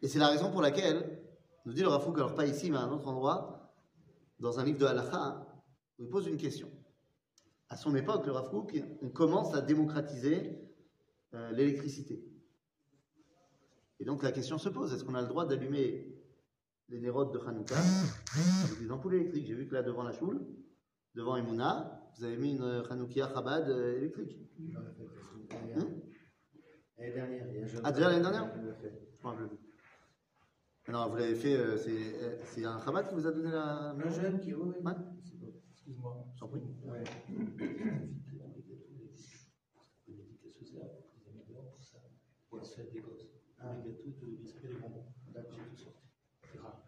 Et 0.00 0.08
c'est 0.08 0.18
la 0.18 0.28
raison 0.28 0.50
pour 0.50 0.62
laquelle, 0.62 1.22
nous 1.66 1.74
dit 1.74 1.82
le 1.82 1.88
Rafouk, 1.88 2.16
alors 2.16 2.34
pas 2.34 2.46
ici, 2.46 2.70
mais 2.70 2.78
à 2.78 2.80
un 2.80 2.90
autre 2.90 3.06
endroit, 3.08 3.72
dans 4.40 4.58
un 4.58 4.64
livre 4.64 4.78
de 4.78 4.86
Halacha, 4.86 5.46
pose 6.08 6.26
une 6.26 6.36
question. 6.36 6.68
À 7.68 7.76
son 7.76 7.94
époque, 7.94 8.26
le 8.26 8.32
Rafouk, 8.32 8.82
on 9.00 9.08
commence 9.08 9.54
à 9.54 9.62
démocratiser 9.62 10.58
euh, 11.32 11.52
l'électricité. 11.52 12.22
Et 13.98 14.04
donc 14.04 14.22
la 14.22 14.30
question 14.30 14.58
se 14.58 14.68
pose, 14.68 14.92
est-ce 14.92 15.04
qu'on 15.04 15.14
a 15.14 15.22
le 15.22 15.28
droit 15.28 15.46
d'allumer 15.46 16.14
les 16.90 17.00
nérodes 17.00 17.32
de 17.32 17.38
Hanouka 17.38 17.76
avec 18.64 18.78
des 18.78 18.90
ampoules 18.90 19.14
électriques 19.14 19.46
J'ai 19.46 19.54
vu 19.54 19.66
que 19.66 19.72
là, 19.72 19.82
devant 19.82 20.02
la 20.02 20.12
choule, 20.12 20.44
devant 21.14 21.36
Emouna, 21.36 22.10
vous 22.18 22.24
avez 22.24 22.36
mis 22.36 22.52
une 22.52 22.62
euh, 22.62 22.82
Hanoukia 22.90 23.32
Chabad 23.32 23.70
euh, 23.70 23.96
électrique. 23.96 24.36
Hein 25.78 25.88
L'année 26.98 27.14
dernière, 27.14 27.66
jeune. 27.66 27.80
Ah, 27.84 27.92
déjà 27.92 28.08
l'année 28.10 28.22
dernière 28.22 28.52
qui 28.52 28.58
l'a 28.66 28.74
fait. 28.74 28.92
Je 29.18 29.22
m'en 29.22 29.30
rappelle 29.30 29.48
plus. 29.48 30.92
Non, 30.92 31.08
vous 31.08 31.16
l'avez 31.16 31.36
fait, 31.36 31.56
c'est 32.44 32.64
un 32.66 32.78
Chabad 32.80 33.08
qui 33.08 33.14
vous 33.14 33.26
a 33.26 33.32
donné 33.32 33.50
la. 33.50 33.92
Un 33.92 34.10
jeune 34.10 34.40
qui, 34.40 34.52
oui, 34.52 34.74
oui. 34.76 34.84
Ouais. 34.84 34.92
Excuse-moi. 35.84 36.26
J'en 36.38 36.46
prie. 36.46 36.60
Ouais. 36.84 37.02
Pour 42.50 42.64
se 42.64 42.76
faire 42.76 42.90
des 42.92 43.00
gosses. 43.00 43.28
Ah. 43.58 43.74
Les 43.84 43.92
gâteaux, 43.92 44.26
les 44.26 44.36
biscuits, 44.36 44.68
les 44.68 44.74
bonbons. 44.76 45.06
D'accord. 45.32 45.58
J'ai 45.58 45.70
tout 45.70 45.76
sorti. 45.82 46.02
C'est 46.52 46.58
rare. 46.58 46.84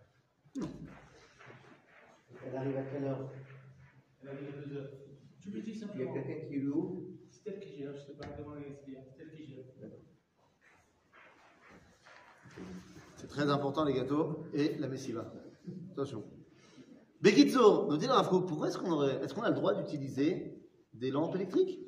Elle 2.46 2.57
arrive 2.57 2.76
à 2.76 2.83
quelle 2.83 3.04
heure? 3.04 3.30
Elle 4.22 4.28
a 4.28 4.33
mis 4.35 4.38
il 4.42 4.44
y 4.44 4.48
a 4.48 4.66
deux 4.66 4.76
heures. 4.76 4.90
Tu 5.40 5.50
me 5.50 5.61
dis 5.61 5.70
Il 5.70 5.76
y 5.78 5.83
a 5.83 5.87
simplement. 5.87 6.12
quelqu'un 6.12 6.46
qui 6.48 6.57
loue. 6.61 7.18
C'est 7.30 7.50
elle 7.50 7.61
qui 7.61 7.76
gère, 7.76 7.92
je 7.94 8.00
ne 8.00 8.04
sais 8.07 8.14
pas 8.14 8.26
demander 8.37 8.72
ce 8.72 8.85
qu'il 8.85 8.94
y 8.94 8.96
a. 8.96 9.00
C'est 9.04 9.22
elle 9.22 9.33
qui 9.33 9.44
gère. 9.46 9.64
C'est 13.16 13.26
très 13.26 13.48
important 13.50 13.85
les 13.85 13.94
gâteaux 13.94 14.44
et 14.52 14.76
la 14.78 14.87
messiva. 14.88 15.33
Attention. 15.92 16.22
Bekitso, 17.25 17.87
nous 17.89 17.97
dit 17.97 18.07
Rav 18.07 18.29
Kook, 18.29 18.47
pourquoi 18.47 18.69
est-ce 18.69 18.77
qu'on 18.77 18.91
aurait, 18.93 19.15
est-ce 19.25 19.33
qu'on 19.33 19.41
a 19.41 19.49
le 19.49 19.55
droit 19.55 19.73
d'utiliser 19.73 20.63
des 20.93 21.11
lampes 21.11 21.35
électriques 21.35 21.81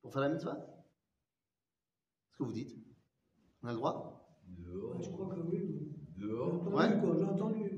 pour 0.00 0.12
faire 0.12 0.22
la 0.22 0.28
mitzvah? 0.28 0.54
Qu'est-ce 0.54 2.38
que 2.38 2.44
vous 2.44 2.52
dites? 2.52 2.76
On 3.64 3.66
a 3.66 3.70
le 3.72 3.76
droit? 3.76 4.38
Dehors. 4.46 5.02
Je 5.02 5.10
crois 5.10 5.34
que 5.34 5.40
oui. 5.40 5.90
Dehors. 6.16 6.72
Ouais. 6.72 7.00
quoi, 7.00 7.16
j'ai 7.18 7.24
entendu. 7.24 7.72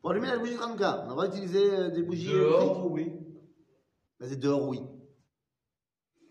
Pour 0.00 0.10
allumer 0.10 0.26
la 0.26 0.38
bougie 0.38 0.54
de 0.54 0.58
on 0.58 0.62
a 0.64 1.02
le 1.04 1.08
droit 1.10 1.28
d'utiliser 1.28 1.70
euh, 1.70 1.90
des 1.90 2.02
bougies 2.02 2.26
Dehors, 2.32 2.62
électriques? 2.62 2.90
oui. 2.90 3.12
Bah, 4.18 4.26
c'est 4.28 4.40
dehors, 4.40 4.66
oui. 4.66 4.80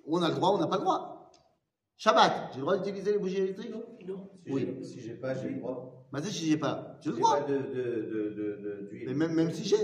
Ou 0.04 0.18
on 0.18 0.22
a 0.22 0.28
le 0.28 0.36
droit, 0.36 0.50
ou 0.52 0.56
on 0.56 0.60
n'a 0.60 0.68
pas 0.68 0.76
le 0.76 0.82
droit. 0.84 1.11
Shabbat, 2.06 2.50
j'ai 2.54 2.56
le 2.58 2.62
droit 2.62 2.78
d'utiliser 2.78 3.12
les 3.12 3.20
bougies 3.20 3.38
électriques? 3.38 3.70
Non. 4.08 4.28
Si 4.44 4.52
Oui. 4.52 4.66
j'ai- 4.66 4.84
Si 4.84 5.02
j'ai 5.02 5.14
pas, 5.14 5.36
j'ai 5.36 5.50
le 5.50 5.60
droit. 5.60 6.08
Bah, 6.12 6.20
si 6.24 6.48
j'ai 6.50 6.58
pas, 6.58 6.98
j'ai 7.00 7.12
le 7.12 7.18
droit. 7.18 7.38
pas 7.38 7.44
de, 7.44 7.58
de, 7.58 7.62
de, 7.62 8.30
de, 8.34 8.58
de- 8.64 8.88
d'huile. 8.90 9.04
Mais 9.10 9.14
même, 9.14 9.34
même 9.36 9.52
si 9.52 9.64
j'ai, 9.66 9.78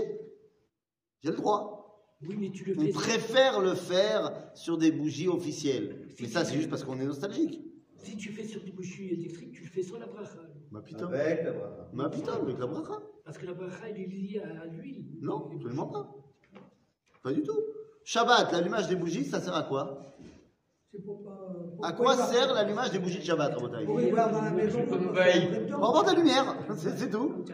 j'ai 1.22 1.30
le 1.30 1.36
droit. 1.36 2.18
Oui, 2.22 2.34
mais 2.36 2.50
tu 2.50 2.64
le 2.64 2.76
On 2.76 2.80
fais. 2.86 2.90
préfère 2.90 3.60
le 3.60 3.74
faire 3.74 4.50
sur 4.54 4.78
des 4.78 4.90
bougies 4.90 5.28
officielles. 5.28 6.08
Mais 6.20 6.26
ça, 6.26 6.44
c'est 6.44 6.56
juste 6.56 6.68
parce 6.68 6.82
qu'on 6.82 6.98
est 6.98 7.04
nostalgique. 7.04 7.62
Si 8.02 8.16
tu 8.16 8.32
fais 8.32 8.42
sur 8.42 8.64
des 8.64 8.72
bougies 8.72 9.10
électriques, 9.12 9.52
tu 9.52 9.62
le 9.62 9.68
fais 9.68 9.82
sur 9.84 10.00
la 10.00 10.06
bracha. 10.08 10.40
Ma 10.72 10.82
putain. 10.82 11.06
Avec 11.06 11.44
la 11.44 11.52
bracha. 11.52 11.88
Ma 11.92 12.10
putain, 12.10 12.32
avec 12.32 12.58
la 12.58 12.66
bracha. 12.66 13.00
Parce 13.24 13.38
que 13.38 13.46
la 13.46 13.54
bracha, 13.54 13.88
elle 13.90 14.00
est 14.00 14.06
liée 14.06 14.40
à 14.40 14.66
l'huile. 14.66 15.18
Non, 15.22 15.52
absolument 15.54 15.86
pas. 15.86 16.12
Pas 17.22 17.32
du 17.32 17.42
tout. 17.44 17.60
Shabbat, 18.02 18.50
l'allumage 18.50 18.88
des 18.88 18.96
bougies, 18.96 19.24
ça 19.24 19.38
sert 19.40 19.54
à 19.54 19.62
quoi? 19.62 20.04
Pour 21.04 21.22
pas. 21.22 21.50
pour 21.76 21.86
À 21.86 21.92
quoi 21.92 22.16
sert 22.16 22.54
l'allumage 22.54 22.90
des 22.90 22.98
bougies 22.98 23.18
de 23.18 23.24
Shabbat, 23.24 23.54
Rabotai 23.54 23.84
Pour 23.84 24.00
y 24.00 24.10
voir 24.10 24.30
dans 24.30 24.42
la 24.42 24.50
maison. 24.50 24.80
Pour 24.86 25.88
avoir 25.88 26.04
de 26.04 26.10
la 26.10 26.16
lumière, 26.16 26.56
c'est 26.76 27.10
tout. 27.10 27.44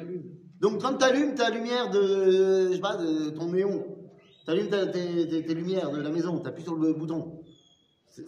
Donc 0.61 0.81
quand 0.81 0.97
tu 0.97 1.05
allumes 1.05 1.35
ta 1.35 1.51
lumière 1.51 1.91
de, 1.91 2.69
je 2.69 2.75
sais 2.75 2.81
pas, 2.81 2.97
de 2.97 3.31
ton 3.31 3.49
néon, 3.49 3.85
tu 4.45 4.51
allumes 4.51 4.69
tes, 4.69 5.27
tes- 5.29 5.45
tes 5.45 5.55
lumières 5.55 5.91
de 5.91 6.01
la 6.01 6.11
maison, 6.11 6.39
tu 6.41 6.49
appuies 6.49 6.63
sur 6.63 6.77
le 6.77 6.93
bouton, 6.93 7.41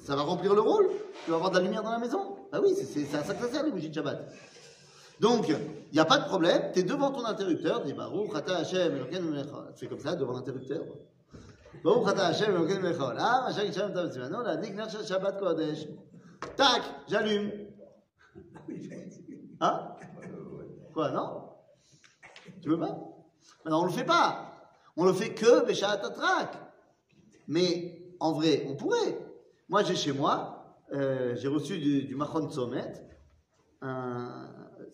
ça 0.01 0.17
va 0.17 0.23
remplir 0.23 0.55
le 0.55 0.61
rôle? 0.61 0.89
Tu 1.25 1.31
vas 1.31 1.37
avoir 1.37 1.51
de 1.51 1.57
la 1.59 1.63
lumière 1.63 1.83
dans 1.83 1.93
la 1.93 1.99
maison? 1.99 2.37
Bah 2.51 2.61
oui, 2.63 2.75
c'est 2.75 3.15
à 3.17 3.23
ça 3.23 3.35
que 3.35 3.45
ça 3.47 3.51
sert 3.53 3.65
les 3.65 3.71
bougies 3.71 3.89
de 3.91 3.95
Shabbat. 3.95 4.29
Donc, 5.21 5.49
il 5.49 5.57
n'y 5.95 5.99
a 6.01 6.05
pas 6.05 6.19
de 6.19 6.25
problème, 6.25 6.71
tu 6.75 6.81
es 6.81 6.83
devant 6.83 7.11
ton 7.11 7.25
interrupteur, 7.25 7.81
tu 7.81 7.87
dis 7.87 7.95
Baruch 7.95 8.31
Hashem. 8.35 9.07
Tu 9.11 9.81
fais 9.81 9.87
comme 9.87 9.99
ça 10.01 10.15
devant 10.15 10.35
l'interrupteur. 10.35 10.83
Baruch 11.87 12.09
Ata 12.09 12.27
Hashem 12.27 12.51
Elokeinu 12.53 12.83
melech 12.83 12.99
haolam, 12.99 13.47
Hashem 13.47 13.67
Yisrael 13.71 13.93
Tav 13.95 14.09
Tzivano, 14.11 14.43
la 14.43 14.57
dik 14.57 14.75
ner 14.75 14.89
shel 14.91 15.05
Shabbat 15.07 15.39
Kodesh. 15.39 15.87
Tac, 16.57 16.83
j'allume. 17.09 17.53
Hein 19.61 19.95
Quoi, 20.93 21.11
non 21.13 21.51
Tu 22.61 22.69
veux 22.71 22.79
pas 22.79 22.99
Maintenant, 23.65 23.83
on 23.83 23.87
le 23.87 23.93
fait 23.93 24.05
pas. 24.05 24.53
On 24.97 25.05
le 25.05 25.13
fait 25.13 25.33
que 25.35 25.65
Béchat 25.65 25.97
Tatrak. 25.99 26.59
Mais 27.47 28.03
en 28.19 28.33
vrai, 28.33 28.67
on 28.69 28.75
pourrait. 28.75 29.19
Moi, 29.69 29.83
j'ai 29.85 29.95
chez 29.95 30.13
moi, 30.13 30.77
euh, 30.93 31.37
j'ai 31.37 31.49
reçu 31.49 31.79
du, 31.79 32.03
du 32.03 32.17
Tzomet, 32.51 32.93
un- 33.83 34.49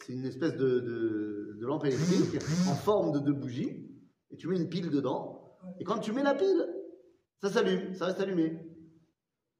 c'est 0.04 0.12
une 0.12 0.24
espèce 0.26 0.56
de, 0.56 0.80
de- 0.80 1.56
de 1.58 1.66
lampe 1.66 1.84
électrique 1.86 2.42
en 2.68 2.74
forme 2.74 3.12
de 3.12 3.18
deux 3.20 3.32
bougies, 3.32 3.88
et 4.30 4.36
tu 4.36 4.48
mets 4.48 4.56
une 4.56 4.68
pile 4.68 4.90
dedans, 4.90 5.56
et 5.78 5.84
quand 5.84 5.98
tu 5.98 6.12
mets 6.12 6.22
la 6.22 6.34
pile, 6.34 6.66
ça 7.42 7.50
s'allume, 7.50 7.94
ça 7.94 8.06
reste 8.06 8.20
allumé. 8.20 8.56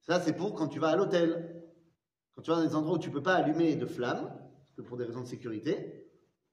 Ça, 0.03 0.21
c'est 0.21 0.35
pour 0.35 0.55
quand 0.55 0.69
tu 0.69 0.79
vas 0.79 0.91
à 0.91 0.97
l'hôtel. 0.97 1.63
Quand 2.35 2.43
tu 2.43 2.51
vas 2.51 2.57
dans 2.57 2.67
des 2.67 2.75
endroits 2.75 2.95
où 2.95 2.99
tu 2.99 3.11
peux 3.11 3.23
pas 3.23 3.35
allumer 3.35 3.75
de 3.75 3.87
flammes, 3.87 4.29
parce 4.29 4.75
que 4.77 4.83
pour 4.83 4.97
des 4.97 5.05
raisons 5.05 5.23
de 5.23 5.27
sécurité, 5.27 6.09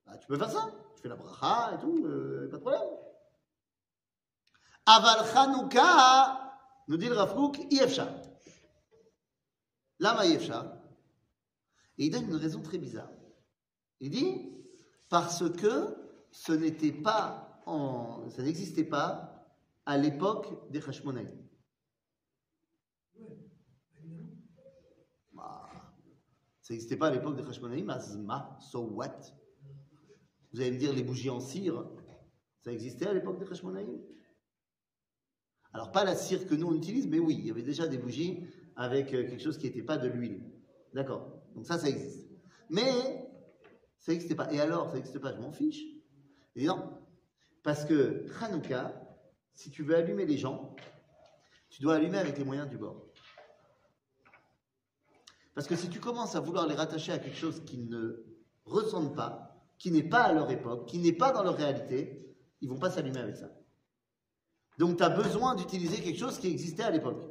bah, 0.05 0.17
tu 0.17 0.27
peux 0.27 0.37
faire 0.37 0.49
ça. 0.49 0.69
Tu 0.95 1.01
fais 1.01 1.07
la 1.07 1.15
bracha 1.15 1.75
et 1.75 1.79
tout, 1.79 2.05
euh, 2.05 2.49
pas 2.49 2.57
de 2.57 2.61
problème. 2.61 2.81
Aval 4.85 5.25
Chanouka, 5.27 6.61
nous 6.87 6.97
dit 6.97 7.07
le 7.07 7.15
Rav 7.15 7.35
Kook, 7.35 7.59
Yefcha. 7.71 8.07
Lama 9.99 10.25
Yefcha. 10.25 10.81
Et 11.99 12.05
il 12.05 12.11
donne 12.11 12.25
une 12.25 12.35
raison 12.35 12.61
très 12.61 12.79
bizarre. 12.79 13.11
Il 13.99 14.09
dit, 14.09 14.51
parce 15.09 15.47
que 15.51 15.95
ce 16.31 16.53
n'était 16.53 16.91
pas, 16.91 17.61
ça 17.65 18.41
n'existait 18.41 18.83
pas 18.83 19.38
à 19.89 19.97
l'époque 19.97 20.69
des 20.69 20.87
Hashmonaïm. 20.87 21.31
Bah, 25.33 25.67
ça 26.61 26.75
n'existait 26.75 26.95
pas 26.95 27.07
à 27.07 27.11
l'époque 27.11 27.35
des 27.35 27.41
Hashmonaïm, 27.41 27.89
Azma, 27.89 28.55
so 28.61 28.83
what? 28.83 29.19
Vous 30.53 30.61
allez 30.61 30.73
me 30.73 30.77
dire, 30.77 30.93
les 30.93 31.01
bougies 31.01 31.31
en 31.31 31.39
cire, 31.39 31.89
ça 32.59 32.71
existait 32.71 33.07
à 33.07 33.13
l'époque 33.13 33.39
des 33.39 33.49
Hashmonaïm 33.49 33.99
Alors, 35.73 35.91
pas 35.91 36.03
la 36.03 36.15
cire 36.15 36.45
que 36.45 36.53
nous 36.53 36.67
on 36.67 36.75
utilise, 36.75 37.07
mais 37.07 37.17
oui, 37.17 37.37
il 37.39 37.47
y 37.47 37.49
avait 37.49 37.63
déjà 37.63 37.87
des 37.87 37.97
bougies 37.97 38.45
avec 38.75 39.11
euh, 39.15 39.27
quelque 39.27 39.41
chose 39.41 39.57
qui 39.57 39.65
n'était 39.65 39.81
pas 39.81 39.97
de 39.97 40.07
l'huile. 40.07 40.43
D'accord 40.93 41.41
Donc 41.55 41.65
ça, 41.65 41.79
ça 41.79 41.89
existe. 41.89 42.29
Mais 42.69 43.27
ça 43.97 44.11
n'existait 44.11 44.35
pas. 44.35 44.53
Et 44.53 44.59
alors, 44.59 44.91
ça 44.91 44.97
n'existe 44.97 45.17
pas, 45.17 45.33
je 45.33 45.41
m'en 45.41 45.51
fiche. 45.51 45.81
Dit 46.55 46.65
non. 46.65 46.99
Parce 47.63 47.85
que 47.85 48.27
Hanouka, 48.39 49.08
si 49.59 49.69
tu 49.71 49.83
veux 49.83 49.95
allumer 49.97 50.25
les 50.25 50.37
gens, 50.37 50.73
tu 51.69 51.81
dois 51.81 51.95
allumer 51.95 52.17
avec 52.17 52.37
les 52.37 52.45
moyens 52.45 52.69
du 52.69 52.77
bord. 52.77 53.05
Parce 55.53 55.67
que 55.67 55.75
si 55.75 55.89
tu 55.89 55.99
commences 55.99 56.33
à 56.37 56.39
vouloir 56.39 56.65
les 56.65 56.75
rattacher 56.75 57.11
à 57.11 57.19
quelque 57.19 57.35
chose 57.35 57.61
qui 57.65 57.77
ne 57.77 58.23
ressemble 58.63 59.13
pas, 59.13 59.61
qui 59.77 59.91
n'est 59.91 60.07
pas 60.07 60.21
à 60.21 60.31
leur 60.31 60.49
époque, 60.49 60.87
qui 60.87 60.97
n'est 60.97 61.11
pas 61.11 61.33
dans 61.33 61.43
leur 61.43 61.57
réalité, 61.57 62.33
ils 62.61 62.69
vont 62.69 62.79
pas 62.79 62.89
s'allumer 62.89 63.19
avec 63.19 63.35
ça. 63.35 63.49
Donc 64.77 64.95
tu 64.95 65.03
as 65.03 65.09
besoin 65.09 65.55
d'utiliser 65.55 66.01
quelque 66.01 66.19
chose 66.19 66.39
qui 66.39 66.47
existait 66.47 66.83
à 66.83 66.91
l'époque. 66.91 67.21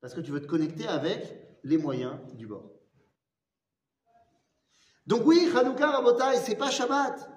Parce 0.00 0.14
que 0.14 0.22
tu 0.22 0.30
veux 0.30 0.40
te 0.40 0.46
connecter 0.46 0.88
avec 0.88 1.58
les 1.64 1.76
moyens 1.76 2.16
du 2.32 2.46
bord. 2.46 2.72
Donc 5.06 5.26
oui, 5.26 5.50
Hanouka 5.54 5.90
Rabotai, 5.90 6.38
c'est 6.38 6.56
pas 6.56 6.70
Shabbat. 6.70 7.30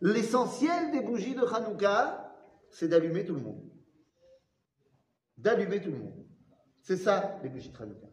L'essentiel 0.00 0.92
des 0.92 1.00
bougies 1.00 1.34
de 1.34 1.44
Hanouka, 1.44 2.25
c'est 2.75 2.87
d'allumer 2.87 3.25
tout 3.25 3.35
le 3.35 3.41
monde. 3.41 3.69
D'allumer 5.37 5.81
tout 5.81 5.91
le 5.91 5.97
monde. 5.97 6.25
C'est 6.81 6.97
ça, 6.97 7.39
les 7.43 7.49
bougies 7.49 7.69
de 7.69 7.77
Hanouka. 7.77 8.07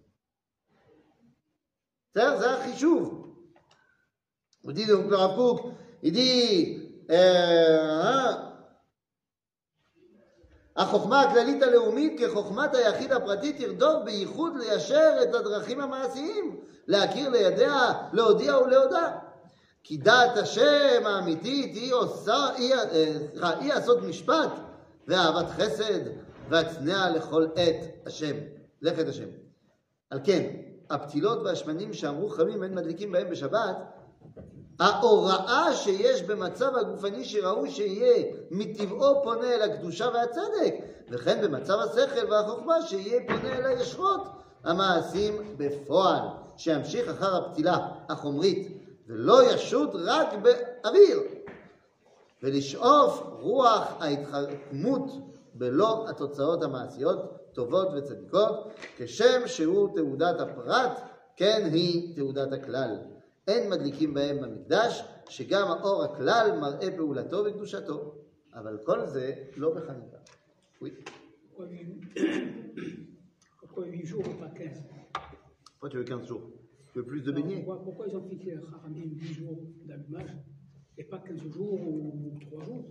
C'est 2.15 2.21
ça, 2.21 2.59
Chishouv. 2.65 3.29
On 4.65 4.73
dit 4.73 4.87
donc 4.87 5.09
le 5.09 5.17
Rav 5.17 5.37
Kook, 5.37 5.73
il 6.03 6.13
dit, 6.13 6.83
euh, 7.11 8.03
hein, 8.03 8.49
החוכמה 10.79 11.21
הכללית 11.21 11.63
הלאומית 11.63 12.21
כחוכמת 12.21 12.75
היחיד 12.75 13.13
הפרטי 13.13 13.53
תרדוף 13.53 14.05
בייחוד 14.05 14.57
ליישר 14.57 15.17
את 15.23 15.35
הדרכים 15.35 15.81
המעשיים, 15.81 16.61
להכיר, 16.87 17.29
לידע, 17.29 17.93
להודיע 18.13 18.59
ולהודע. 18.59 19.19
כי 19.84 19.98
דעת 19.98 20.38
השם 20.38 21.06
האמיתית 21.06 21.76
היא 21.76 21.94
עושה, 21.94 22.50
היא, 22.58 22.74
אה, 22.74 23.14
סליחה, 23.32 23.60
היא 23.60 23.74
לעשות 23.74 24.02
משפט 24.04 24.52
ואהבת 25.08 25.50
חסד 25.50 26.00
והצנע 26.50 27.10
לכל 27.10 27.48
עת 27.56 28.08
השם, 28.08 28.36
לכת 28.82 29.08
השם. 29.08 29.28
על 30.10 30.20
כן, 30.24 30.56
הפתילות 30.90 31.40
והשמנים 31.46 31.94
שאמרו 31.94 32.30
חמים 32.30 32.64
אין 32.64 32.76
מדליקים 32.76 33.12
בהם 33.12 33.30
בשבת, 33.30 33.78
ההוראה 34.80 35.74
שיש 35.74 36.22
במצב 36.22 36.76
הגופני 36.76 37.26
שראוי 37.26 37.72
שיהיה 37.72 38.24
מטבעו 38.52 39.24
פונה 39.24 39.54
אל 39.54 39.62
הקדושה 39.62 40.08
והצדק, 40.14 40.76
וכן 41.10 41.42
במצב 41.42 41.80
השכל 41.80 42.32
והחוכמה 42.32 42.82
שיהיה 42.82 43.22
פונה 43.28 43.56
אל 43.58 43.66
הישרות 43.66 44.22
המעשים 44.64 45.56
בפועל, 45.58 46.22
שימשיך 46.58 47.10
אחר 47.10 47.36
הפתילה 47.36 47.88
החומרית, 48.10 48.83
ולא 49.08 49.54
ישוט 49.54 49.90
רק 49.94 50.28
באוויר. 50.34 51.20
ולשאוף 52.44 53.20
רוח 53.40 53.88
ההתחכמות 54.00 55.12
בלא 55.54 56.10
התוצאות 56.10 56.64
המעשיות, 56.64 57.20
טובות 57.54 57.88
וצדיקות, 57.98 58.68
כשם 58.98 59.42
שהוא 59.48 59.96
תעודת 59.96 60.40
הפרט, 60.40 61.02
כן 61.38 61.70
היא 61.74 62.16
תעודת 62.16 62.54
הכלל. 62.54 62.98
אין 63.48 63.70
מדליקים 63.70 64.14
בהם 64.14 64.42
במקדש, 64.42 65.04
שגם 65.30 65.68
האור 65.72 66.04
הכלל 66.04 66.58
מראה 66.62 66.88
פעולתו 66.98 67.44
וקדושתו. 67.46 68.14
אבל 68.54 68.78
כל 68.86 69.06
זה 69.06 69.34
לא 69.58 69.74
בחנוכה. 69.76 70.18
Pourquoi 70.82 71.66
huit- 71.66 72.20
Pourquoi 73.62 73.86
8 73.86 74.06
jours 74.06 74.26
et 74.26 74.38
pas 74.40 74.50
15 74.58 74.84
Pourquoi 75.80 75.90
tu 75.90 75.98
veux 75.98 76.06
15 76.06 76.28
jours 76.28 76.42
Plus 77.02 77.22
de 77.22 77.32
beignets 77.32 77.56
pourquoi, 77.58 77.84
pourquoi 77.84 78.08
ils 78.08 78.16
ont 78.16 78.24
fixé 78.24 78.54
Haramim 78.74 79.10
8 79.16 79.34
jours 79.34 79.60
d'allumage 79.86 80.36
et 80.98 81.04
pas 81.04 81.20
15 81.20 81.40
jours 81.52 81.74
ou 81.82 82.38
3 82.52 82.64
jours? 82.66 82.86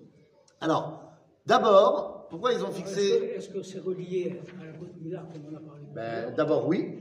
Alors, 0.61 1.13
d'abord, 1.47 2.27
pourquoi 2.29 2.53
ils 2.53 2.65
ont 2.65 2.71
fixé 2.73 3.33
Est-ce 3.37 3.49
que 3.51 3.63
c'est 3.63 3.79
relié 3.79 4.41
à 4.61 4.67
la 4.67 4.73
Brit 4.73 4.91
Mila 5.01 5.29
comme 5.33 5.43
on 5.53 5.57
a 5.57 5.61
parlé 5.61 5.83
Ben, 5.95 6.35
D'abord, 6.35 6.67
oui. 6.67 6.99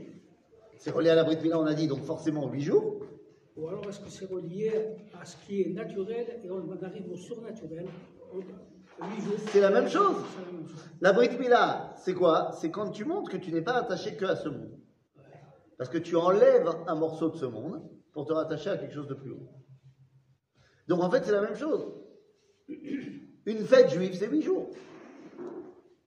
C'est 0.78 0.90
relié 0.90 1.10
à 1.10 1.14
la 1.16 1.24
Brit 1.24 1.38
Mila, 1.42 1.58
on 1.60 1.66
a 1.66 1.74
dit, 1.74 1.86
donc 1.88 2.02
forcément 2.02 2.48
8 2.48 2.60
jours. 2.60 3.00
Ou 3.56 3.68
alors 3.68 3.86
est-ce 3.88 4.00
que 4.00 4.08
c'est 4.08 4.26
relié 4.26 4.70
à 5.20 5.24
ce 5.24 5.36
qui 5.44 5.62
est 5.62 5.72
naturel 5.72 6.40
et 6.44 6.50
on 6.50 6.70
arrive 6.82 7.10
au 7.10 7.16
surnaturel 7.16 7.86
au- 8.32 8.38
8 8.38 9.20
jours? 9.22 9.34
C'est 9.48 9.60
la 9.60 9.70
même 9.70 9.88
chose. 9.88 10.16
C'est 10.34 10.44
la 10.44 10.52
même 10.52 10.66
chose. 10.68 10.84
La 11.00 11.12
Brit 11.12 11.36
Mila, 11.38 11.94
c'est 11.98 12.14
quoi? 12.14 12.52
C'est 12.60 12.70
quand 12.70 12.90
tu 12.90 13.04
montres 13.04 13.30
que 13.30 13.36
tu 13.36 13.52
n'es 13.52 13.60
pas 13.62 13.74
attaché 13.74 14.14
que 14.16 14.24
à 14.24 14.36
ce 14.36 14.48
monde. 14.48 14.78
Parce 15.82 15.90
que 15.90 15.98
tu 15.98 16.14
enlèves 16.14 16.68
un 16.86 16.94
morceau 16.94 17.28
de 17.28 17.36
ce 17.36 17.44
monde 17.44 17.82
pour 18.12 18.24
te 18.24 18.32
rattacher 18.32 18.70
à 18.70 18.78
quelque 18.78 18.94
chose 18.94 19.08
de 19.08 19.14
plus 19.14 19.32
haut. 19.32 19.48
Donc 20.86 21.02
en 21.02 21.10
fait, 21.10 21.24
c'est 21.24 21.32
la 21.32 21.40
même 21.40 21.56
chose. 21.56 21.92
Une 22.68 23.64
fête 23.64 23.90
juive, 23.90 24.14
c'est 24.14 24.28
8 24.28 24.42
jours. 24.42 24.70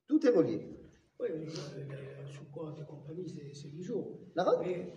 Tout 0.07 0.25
est 0.25 0.29
relié. 0.29 0.65
Oui, 1.19 1.27
les, 1.29 1.39
les 1.39 2.31
Sukkot 2.31 2.71
et 2.79 2.85
compagnie, 2.85 3.27
c'est 3.27 3.67
8 3.67 3.83
jours. 3.83 4.17
La 4.33 4.45
robe 4.45 4.61
Mais, 4.65 4.93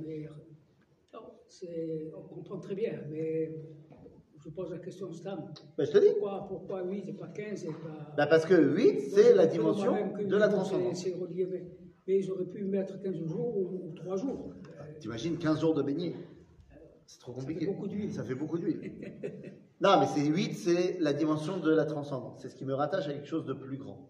mais 0.00 0.26
non, 1.12 1.20
on 2.16 2.22
comprend 2.22 2.60
très 2.60 2.74
bien, 2.74 2.98
mais 3.10 3.54
je 4.42 4.48
pose 4.48 4.70
la 4.70 4.78
question 4.78 5.12
Stam. 5.12 5.52
Ben, 5.76 5.84
je 5.84 5.92
te 5.92 5.98
dis. 5.98 6.12
Pourquoi, 6.12 6.46
pourquoi 6.48 6.82
8 6.82 7.10
et 7.10 7.12
pas 7.12 7.28
15 7.28 7.64
et 7.66 7.68
pas... 7.68 8.14
Ben, 8.16 8.26
parce 8.26 8.46
que 8.46 8.54
8, 8.54 8.92
Moi, 8.92 9.02
c'est 9.10 9.34
la 9.34 9.46
dimension 9.46 9.92
de 9.92 10.36
la 10.38 10.46
huit 10.46 10.52
transcendance. 10.54 11.02
C'est 11.02 11.14
relié, 11.14 11.44
mais, 11.44 11.66
mais 12.06 12.28
auraient 12.30 12.44
pu 12.46 12.64
mettre 12.64 13.00
15 13.00 13.14
jours 13.26 13.56
ou, 13.56 13.88
ou 13.88 13.92
3 13.94 14.16
jours. 14.16 14.52
Euh, 14.80 14.98
T'imagines 14.98 15.38
15 15.38 15.60
jours 15.60 15.74
de 15.74 15.82
beignets 15.82 16.14
C'est 17.06 17.20
trop 17.20 17.32
compliqué. 17.32 17.66
beaucoup 17.66 17.86
d'huile. 17.88 18.12
Ça 18.12 18.24
fait 18.24 18.34
beaucoup 18.34 18.58
d'huile. 18.58 18.80
non, 19.80 20.00
mais 20.00 20.06
c'est 20.06 20.24
8, 20.24 20.54
c'est 20.54 20.98
la 21.00 21.12
dimension 21.12 21.58
de 21.58 21.70
la 21.70 21.84
transcendance. 21.84 22.40
C'est 22.42 22.48
ce 22.48 22.56
qui 22.56 22.64
me 22.64 22.74
rattache 22.74 23.08
à 23.08 23.12
quelque 23.12 23.28
chose 23.28 23.44
de 23.44 23.52
plus 23.52 23.76
grand. 23.78 24.08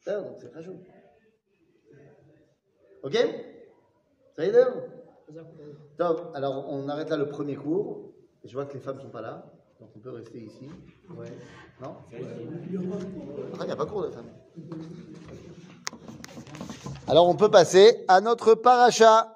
Ça, 0.00 0.20
donc 0.20 0.36
c'est 0.40 0.52
rajout. 0.52 0.78
Ok? 3.02 3.14
Ça 4.36 4.44
y 4.44 4.48
est 4.48 4.52
d'ailleurs 4.52 4.74
Top. 5.98 6.30
Alors, 6.34 6.66
on 6.72 6.88
arrête 6.88 7.10
là 7.10 7.16
le 7.18 7.28
premier 7.28 7.54
cours. 7.56 8.12
Je 8.44 8.52
vois 8.54 8.64
que 8.64 8.72
les 8.74 8.80
femmes 8.80 8.96
ne 8.96 9.02
sont 9.02 9.10
pas 9.10 9.20
là. 9.20 9.52
Donc, 9.78 9.90
on 9.94 9.98
peut 9.98 10.10
rester 10.10 10.40
ici. 10.40 10.66
Ouais. 11.10 11.26
Non? 11.82 11.96
Ah, 12.10 12.16
il 13.60 13.66
n'y 13.66 13.72
a 13.72 13.76
pas 13.76 13.84
cours 13.86 14.02
de 14.04 14.10
femmes. 14.10 14.30
Alors, 17.10 17.26
on 17.26 17.34
peut 17.34 17.50
passer 17.50 18.04
à 18.06 18.20
notre 18.20 18.54
paracha. 18.54 19.34